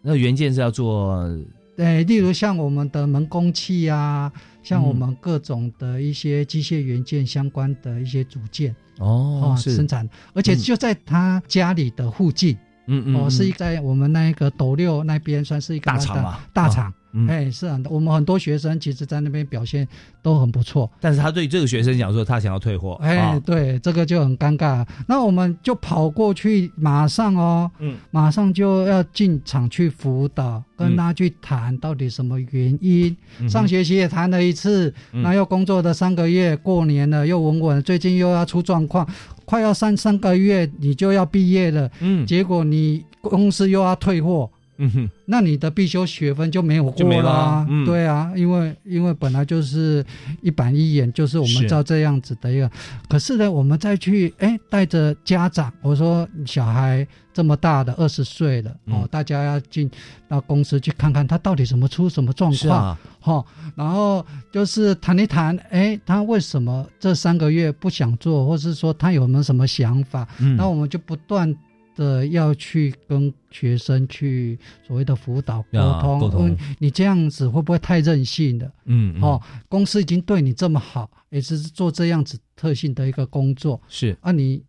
[0.00, 1.28] 那元件是要做？
[1.76, 12.54] 对，例如像我们的门工器啊，像我们各种的一些机械元件相关的一些组件哦，生产，而且就在他家里的附近。
[12.54, 12.58] 嗯
[12.88, 16.92] 嗯嗯，哦，是一在我们那个斗六那边，算是一个大厂嘛，大厂。
[17.26, 19.88] 哎，是啊，我们很多学生其实，在那边表现
[20.22, 20.88] 都很不错。
[21.00, 22.92] 但是他对这个学生讲说，他想要退货。
[23.02, 24.86] 哎，对，这个就很尴尬。
[25.06, 33.16] 那我们就跑过去，马上哦，嗯，马上就要进场去辅导，跟他去谈到底什么原因。
[33.48, 39.08] 上学期也谈了一次，那又工作的三个月，过年了又稳稳，最近又要出状况，
[39.48, 44.50] 快要三三个月你就要毕业了，嗯，结果你公司又要退货。
[44.78, 50.04] 嗯哼，那你的必修学分就没有过了，嗯，对啊，因为因为本来就是
[50.40, 52.70] 一板一眼，就是我们照这样子的一个，
[53.08, 59.90] 可是呢，我们再去哎带着家长，我说小孩这么大的二十岁了哦，大家要进
[60.28, 70.26] 到公司去看看他到底什么出什么状况，哈，然后就是谈一谈，哎，他为什么这三个月不想做，或是说他有没有什么想法，
[70.56, 71.52] 那我们就不断。
[71.98, 78.72] 的要去跟学生去所谓的辅导沟通，沟通，你这样子会不会太任性了？
[78.84, 84.16] 嗯，哦，公司已经对你这么好，也是做这样子特性的一个工作，是。
[84.20, 84.62] 啊，你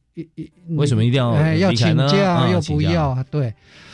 [0.70, 3.24] 为什么一定要哎要请假又不要啊？
[3.30, 3.54] 对，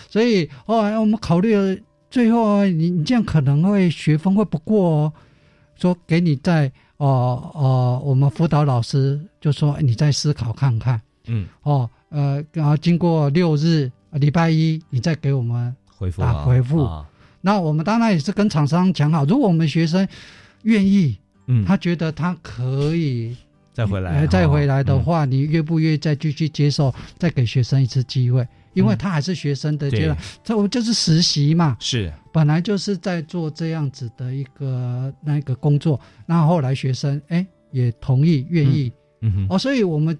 [0.09, 1.77] 所以后来我们考虑了，
[2.09, 5.13] 最后你你这样可能会学分会不过哦，
[5.75, 11.89] 说给你在哦哦，我们辅导老师就说你再思考看看，嗯，哦。
[12.09, 16.87] 呃，然后经过六日，礼拜一你再给我们回复啊回复。
[17.41, 20.07] 那我们当然也是跟厂商讲好，如果我们学生
[20.63, 23.35] 愿意，嗯，他觉得他可以
[23.73, 28.47] 再回来，再回来的话，你愿不愿意再继续接受，再给学生一次机会？
[28.73, 32.11] 因为他还是学生的阶段对，这我就是实习嘛，是。
[32.33, 38.91] 本来就是在做这样子的一个那个工作，那后来学生哎也同意愿意，
[39.21, 40.17] 嗯哼，哦，所以我们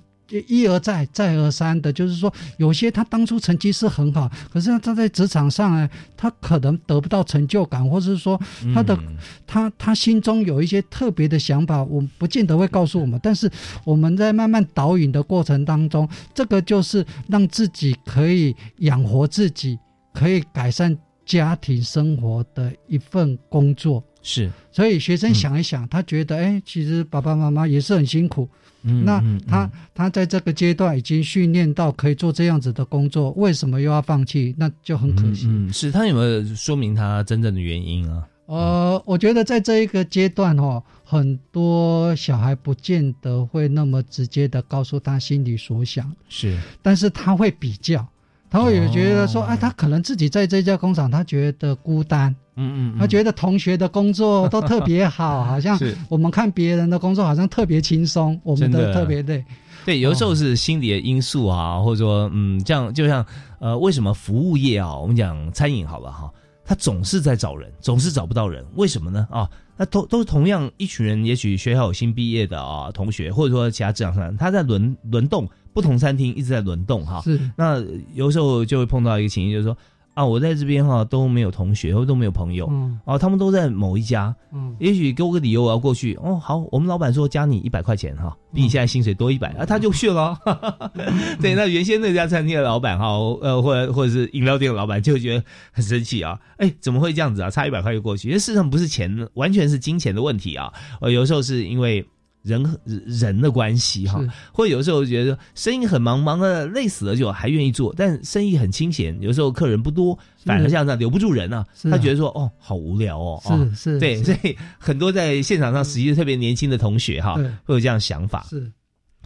[0.47, 8.39] 一而再再而三的，就是说有些他当初成绩是很好，可是他在职场上呢，他可能得不到成就感，或是说
[8.73, 9.17] 他的、嗯
[9.47, 13.49] 他他心中有一些特别的想法，我们不见得会告诉我们，但是
[13.83, 19.77] 我们在慢慢导引的过程当中，这个就是让自己可以养活自己，
[20.13, 24.03] 可以改善家庭生活的一份工作。
[24.27, 28.49] 是，所以学生想一想，他觉得，哎，其实爸爸妈妈也是很辛苦。
[28.81, 34.55] 那嗯嗯他他在这个阶段已经训练到可以做这样子的工作，为什么又要放弃？
[34.57, 35.45] 那就很可惜。
[35.47, 38.27] 嗯，是他有没有说明他真正的原因啊？
[38.47, 48.07] 呃，我觉得在这一个阶段哦，很多小孩不见得会那么直接的告诉他心里所想，是，但是他会比较，
[48.55, 49.45] 他会有觉得说，哦。
[49.47, 55.77] 啊，他可能自己在这家工厂，他觉得孤单，嗯嗯，他觉得同学的工作都特别好， 好像
[56.07, 59.43] 我们看别人的工作好像特别轻松，我们真的的特别累。
[59.85, 63.25] 对，有的时候是心理的因素啊，或者说，嗯，这样就像
[63.59, 66.31] 呃，为什么服务业啊，我们讲餐饮好了哈，
[66.63, 69.27] 他总是在找人，总是找不到人，为什么呢？
[69.29, 75.45] 啊，那都都是同样一群人，也许学校有新毕业的啊同学，或者说其他职场上，他在轮轮动，
[75.75, 77.21] 不同餐厅一直在轮动哈。
[77.21, 79.77] 是，那有时候就会碰到一个情形，就是说
[80.13, 90.91] 啊，我在这边哈都没有同学，或都没有朋友，嗯啊，他们都在某一家，嗯也许给我个理由我要过去，哦，好，我们老板说加你一百块钱哈，比你现在薪水多一百、啊，他就去了哦。
[91.41, 93.07] 对，那原先那家餐厅的老板哈，
[93.41, 97.49] 呃，或者或者是饮料店的老板就会觉得很生气啊，哎，怎么会这样子啊？
[97.49, 100.71] 差一百块就过去，因为事实上不是钱，完全是金钱的问题啊。
[101.01, 102.07] 呃，有时候是因为。
[102.45, 104.23] 人和人的关系哈，
[104.53, 111.65] 或者有时候觉得生意很忙，忙的累死了就还愿意做，但生意很清闲，有时候客人不多，反而像这样留不住人啊。
[111.83, 113.71] 他觉得说哦，好无聊哦，是哦。
[113.75, 117.33] 是对，所以很多在现场上实际特别年轻的同学哈，
[117.65, 118.45] 会有这样想法。
[118.47, 118.71] 是，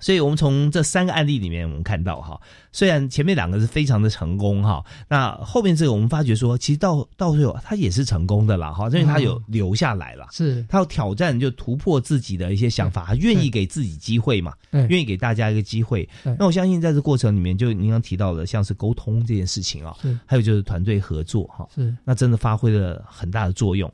[0.02, 2.40] 所以我们从这三个案例里面，我们看到哈，
[2.72, 10.28] 虽然前面两个是非常的成功哈，那后面这个我们发觉说，其实到到最后他也是成功的啦哈，因为他有留下来了。
[10.32, 10.66] 是。
[10.70, 16.08] 他要挑战，就突破自己的一些想法，他愿意给自己机会嘛，愿意给大家一个机会。
[16.38, 21.96] 那我相信在这过程里面，就您刚提到的，像是沟通这件事情啊是，还有就是团队合作哈，是。
[22.04, 23.92] 那真的发挥了很大的作用。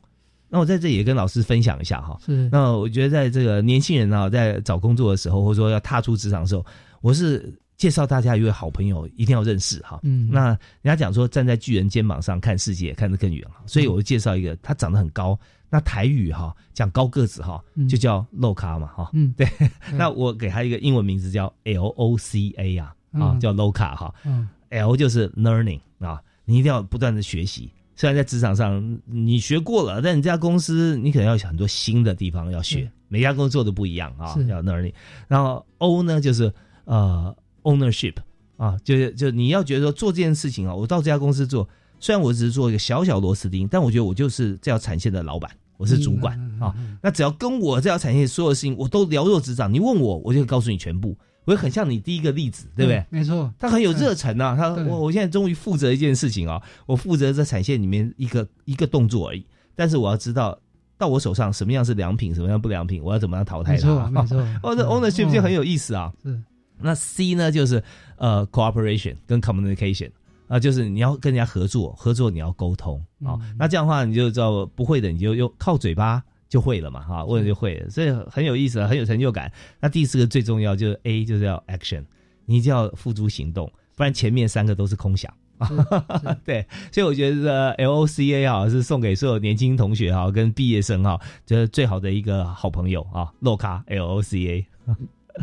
[0.56, 6.66] 那我在这里也跟老师分享一下哈，是那我觉得在这个年轻人啊，在找工作的时候，或者说要踏出职场的时候，
[7.02, 10.00] 我是介绍大家一位好朋友，一定要认识哈。
[10.04, 10.48] 嗯那
[10.82, 15.38] 人家讲说站在巨人肩膀上看世界，看得更远哈，所以我就介绍一个，他长得很高，
[15.70, 19.10] 那台语哈讲高个子哈，嗯就叫露咖嘛哈。
[19.12, 19.46] 嗯对，
[19.92, 24.16] 那我给他一个英文名字叫 L O C A 啊啊嗯叫 low 卡哈。
[24.24, 27.70] 嗯 L 就是 learning 啊，你一定要不断的学习。
[27.96, 34.94] 虽然在职场上你学过了，但你这家公司你可能要有很多新的地方要学嗯，每家公司做的不一样啊，要 learning。
[35.28, 37.34] 然后 O 呢就是呃
[37.64, 38.16] ownership
[38.58, 41.68] 啊，就是就你要觉得说做这件事情啊，我到这家公司做，
[42.00, 46.76] 虽然我只是做一个小小螺丝钉，但我觉得我就是这条产线的老板，我是主管嗯啊。
[47.02, 51.18] 那只要跟我这条产线所有事情我都了若指掌，你问我，我就告诉你全部。
[51.46, 53.06] 我会很像你第一个例子，对不对？
[53.10, 60.58] 没错，他很有热忱啊，他对我我现在终于负责一件事情啊，我负责这产线里面一个一个动作而已，但是我要知道
[60.98, 64.10] 到我手上什么样是良品，什么样不良品，我要怎么样淘汰它。
[64.10, 66.12] 没错 哦，这 ownership 就很有意思啊。
[66.24, 66.42] 是
[66.82, 67.82] 那 C 呢，就是
[68.18, 70.12] 呃 cooperation 跟 communication
[70.48, 73.40] 啊，就是你要跟人家合作，合作你要沟通啊。
[73.58, 76.22] 那这样的话，你就知道不会的，你就用靠嘴巴
[76.56, 79.52] 就会了嘛，哈，问了就会了，所以很有意思，很有成就感。
[79.82, 82.06] 那第四个最重要就是 A，就是要 action，
[82.46, 85.30] 你一定要付诸行动，不然前面三个都是空想。
[86.46, 94.66] 对，所以我觉得 L O C A 啊是送给所有年轻同学哈跟毕业生哈，就是最好的一个好朋友啊，洛卡 L O C A。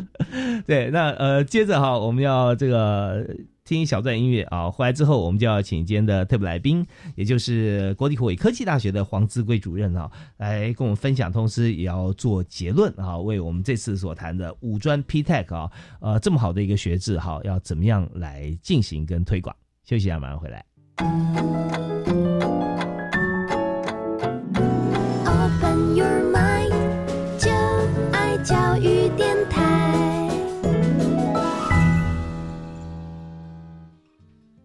[0.67, 3.23] 对，那呃，接着哈，我们要这个
[3.65, 6.85] 听一小段音乐啊，回来之后，我们就要请今天的特别来宾，
[7.15, 19.55] 也就是国立湖北科技大学的黄志贵主任啊，来跟我们分享，同时也要做结论啊，为我们这次所谈的五专 PTEC 啊，呃，这么好的一个学制哈，要怎么样来进行跟推广？
[19.85, 21.92] 休息一下，马上回来。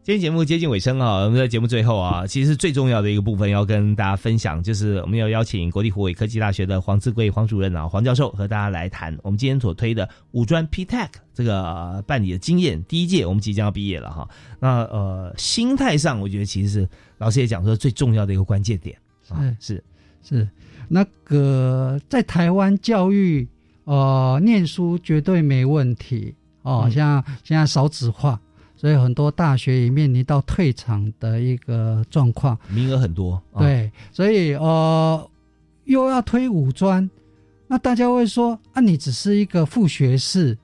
[0.07, 12.81] 今天节目接近尾声啊，我们在节目最后啊，其实最重要的一个部分要跟大家分享，就是我们要邀请国立湖北科技大学的黄志贵黄主任啊，黄教授和大家来谈我们今天所推的五专 P Tech 这个办理的经验。
[12.85, 14.29] 第一届我们即将要毕业了哈，
[14.61, 18.97] 那呃心态上，我觉得其实是老师也讲说最重要的一个关键点
[19.27, 19.83] 啊，是
[20.23, 20.47] 是
[20.87, 23.45] 那个在台湾教育
[23.83, 28.39] 呃念书绝对没问题哦，像现在少子化。
[28.77, 33.41] 所以很多大学也面临到退场的一个状况，名额很多。
[33.57, 35.29] 对，所以呃，
[35.85, 37.09] 又要推五专，
[37.67, 40.55] 那大家会说啊，你只是一个副学士，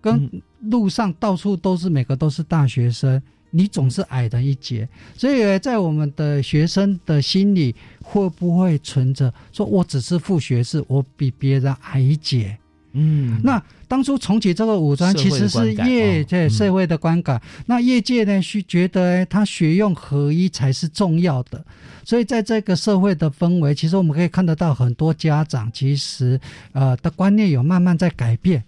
[0.00, 3.20] 跟路上到处都是每个都是大学生，
[3.50, 4.88] 你总是矮人一截。
[5.16, 12.58] 所以在我们的学生的心里，会不会存着说我只是副学士，我比别人矮一截？
[12.94, 17.40] 嗯，那当初重启这个武装，其实是业界社会的观感。
[17.64, 21.64] 那业界呢，是觉得他学用合一才是重要的。
[22.04, 26.38] 所以在这个社会的氛围，其实我们可以看得到很多家长其实
[26.72, 28.62] 呃的观念有慢慢在改变。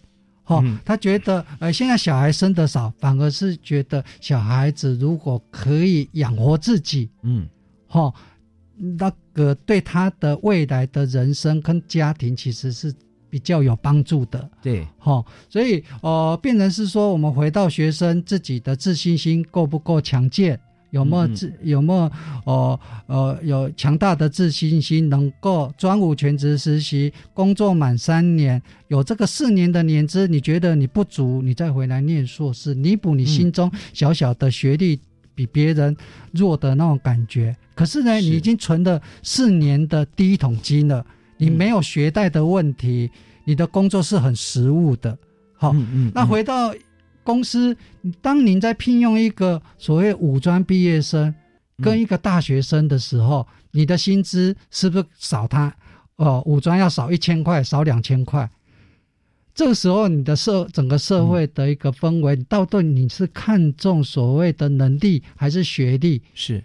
[0.47, 7.47] 哦，他觉得呃现在小孩生的少，反而是觉得小孩子如果可以养活自己，嗯，
[7.89, 8.13] 哈，
[8.77, 12.95] 那个对他的未来的人生跟家庭其实是。
[13.35, 20.57] 比较有帮助的，对，哈，所以呃，变成是说，我们回到学生自己的自信心够不够强健，
[20.91, 22.09] 有没有自有没有
[22.45, 35.01] 呃呃有强大的自信心，能够专五全职实习，工作满三年，有这个四年的年资，你觉得你不足，你再回来念硕士，弥补你心中小小的学历
[35.35, 35.97] 比别人
[36.31, 37.57] 弱的那种感觉。
[37.75, 41.05] 可是呢，你已经存了四年的第一桶金了。
[41.45, 43.11] 你没有学贷的问题，
[43.45, 45.17] 你的工作是很实务的。
[45.55, 46.13] 好，嗯嗯。
[46.15, 46.75] 那回到
[47.23, 47.77] 公司，
[48.21, 51.35] 当您在聘用一个所谓五专毕业生
[51.83, 55.75] 跟一个大学生的时候，你的薪资是不是少他？
[56.17, 58.49] 哦，五专要少一千块，少两千块。
[59.55, 66.21] 这个时候，你的社整个社会的一个氛围，到底你是看重所谓的能力还是学历？
[66.35, 66.63] 是。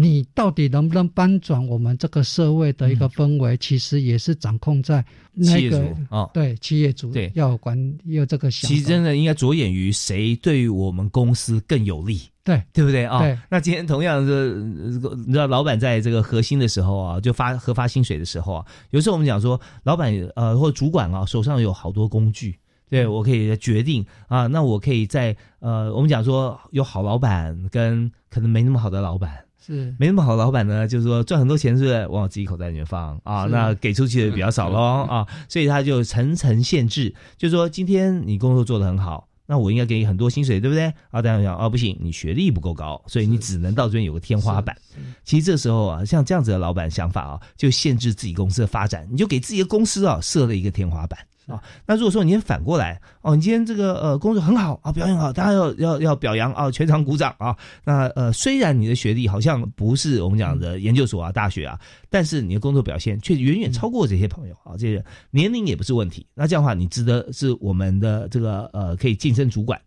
[0.00, 3.56] 你到底能不能搬转我们这个社会的一个氛围？
[3.56, 8.68] 其实也是掌控在那个啊，对企业主对要管要这个想。
[8.68, 13.18] 其实真的应该着眼于谁对于我们公司更有利，对对不对啊？
[13.18, 13.36] 对。
[13.50, 22.56] 那今天同样的，你知道老板在这个核心的时候啊，就发核发薪水的时候啊，有时候我们讲说，老板呃或主管啊手上有好多工具，
[22.88, 29.36] 对我可以决定啊，那我可以在呃我们讲说有好老板跟可能没那么好的老板。
[29.68, 40.86] 是没那么好的，老板呢，就是说赚很多钱是往自己口袋里面放啊，那给出去的比较少喽啊，所以他就层层限制，就是说今天你工作做得很好，那我应该给你很多薪水，对不对？
[41.10, 44.74] 啊，大家讲啊，不行，你学历不够高，所以你只能到这边有个天花板。
[45.22, 51.18] 其实这时候啊，像这样子的老板想法啊，就限制自己公司的发展，你就给自己的公司啊设了一个天花板。
[51.48, 57.56] 啊，那如果说你反过来哦，你今天这个呃工作很好啊，表现好，大家要要要表扬啊，全场鼓掌啊。
[57.84, 61.80] 那呃，虽然你的学历好像不是我们讲的研究所啊、大学啊，
[62.10, 66.26] 但是你的工作表现却远远超过这些朋友啊，这些年龄也不是问题。
[66.34, 69.80] 那这样的话，你值得是我们的这个呃可以晋升主管，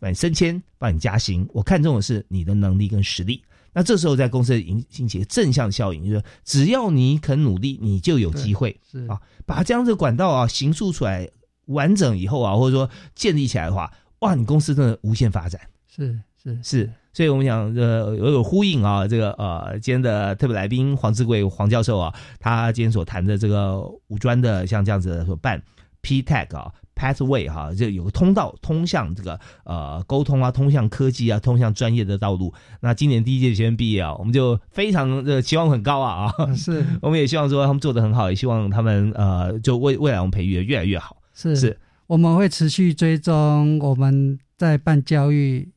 [0.00, 1.48] 帮你升迁，帮你加薪。
[1.52, 3.40] 我看重的是你的能力跟实力。
[3.74, 9.20] 那这时候在公司引引起正向效应，就是只要你肯努力，你就有机会是啊。
[9.44, 11.28] 把这样子管道啊形塑出来
[11.66, 15.60] 完整以后啊，或者说建立起来的话，哇，你公司真的无限发展。
[15.88, 25.62] 是是是，所以我们讲呃有有呼应啊，这个呃今天的特别来宾黄志贵黄教授啊，他今天所谈的这个五专的像这样子的所办
[26.00, 26.72] P Tech 啊。
[26.94, 32.52] Pathway 哈，就有个通道通向这个呃沟通啊，通向科技啊，通向专业的道路。
[32.80, 36.54] 那今年第一届学生毕业啊，我们就非常的期望很高啊啊！
[36.54, 41.16] 是， 我们也希望说他们做的很好，也希望他们呃就未未来我们培育的越来越好。
[41.32, 45.73] 是是，我们会持续追踪我们在办教育。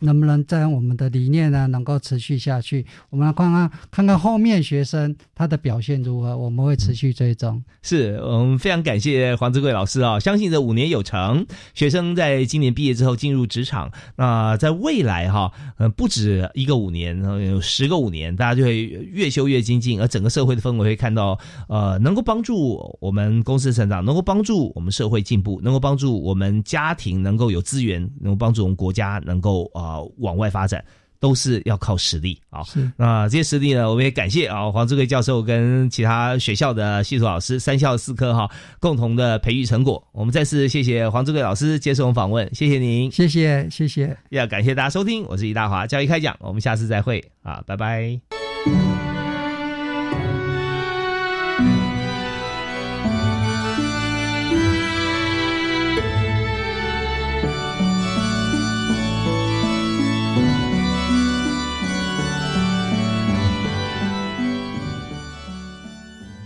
[0.00, 2.84] 能不能在我们的理念呢能够持续下去？
[3.10, 7.62] 我们来看看看看后面学生他的表现如何，我们会持续追踪。
[7.82, 10.20] 是我们非常感谢黄志贵老师啊！
[10.20, 21.38] 相信这五年有成，学生在今年毕业之后进入职场，那在未来哈，呃，不止一个五年，有十个五年，大家就会越修越精进，而整个社会的氛围会看到，
[21.68, 29.89] 呃，能够帮助我们公司成长，能够帮助我们社会进步，能够帮助我们家庭能够有资源，能够帮助我们国家能够啊。
[29.90, 30.84] 啊，往外发展，
[31.18, 32.62] 都是要靠实力啊。
[32.62, 40.02] 是那这些实力呢，我们也感谢啊黄志贵教授跟其他学校的系统老师，三校四科哈共同的培育成果。
[40.12, 48.99] 我们再次谢谢黄志贵老师接受我们访问，谢谢您，谢谢谢谢，要感谢大家收听，我是李大华，教育开讲，我们下次再会啊，拜拜。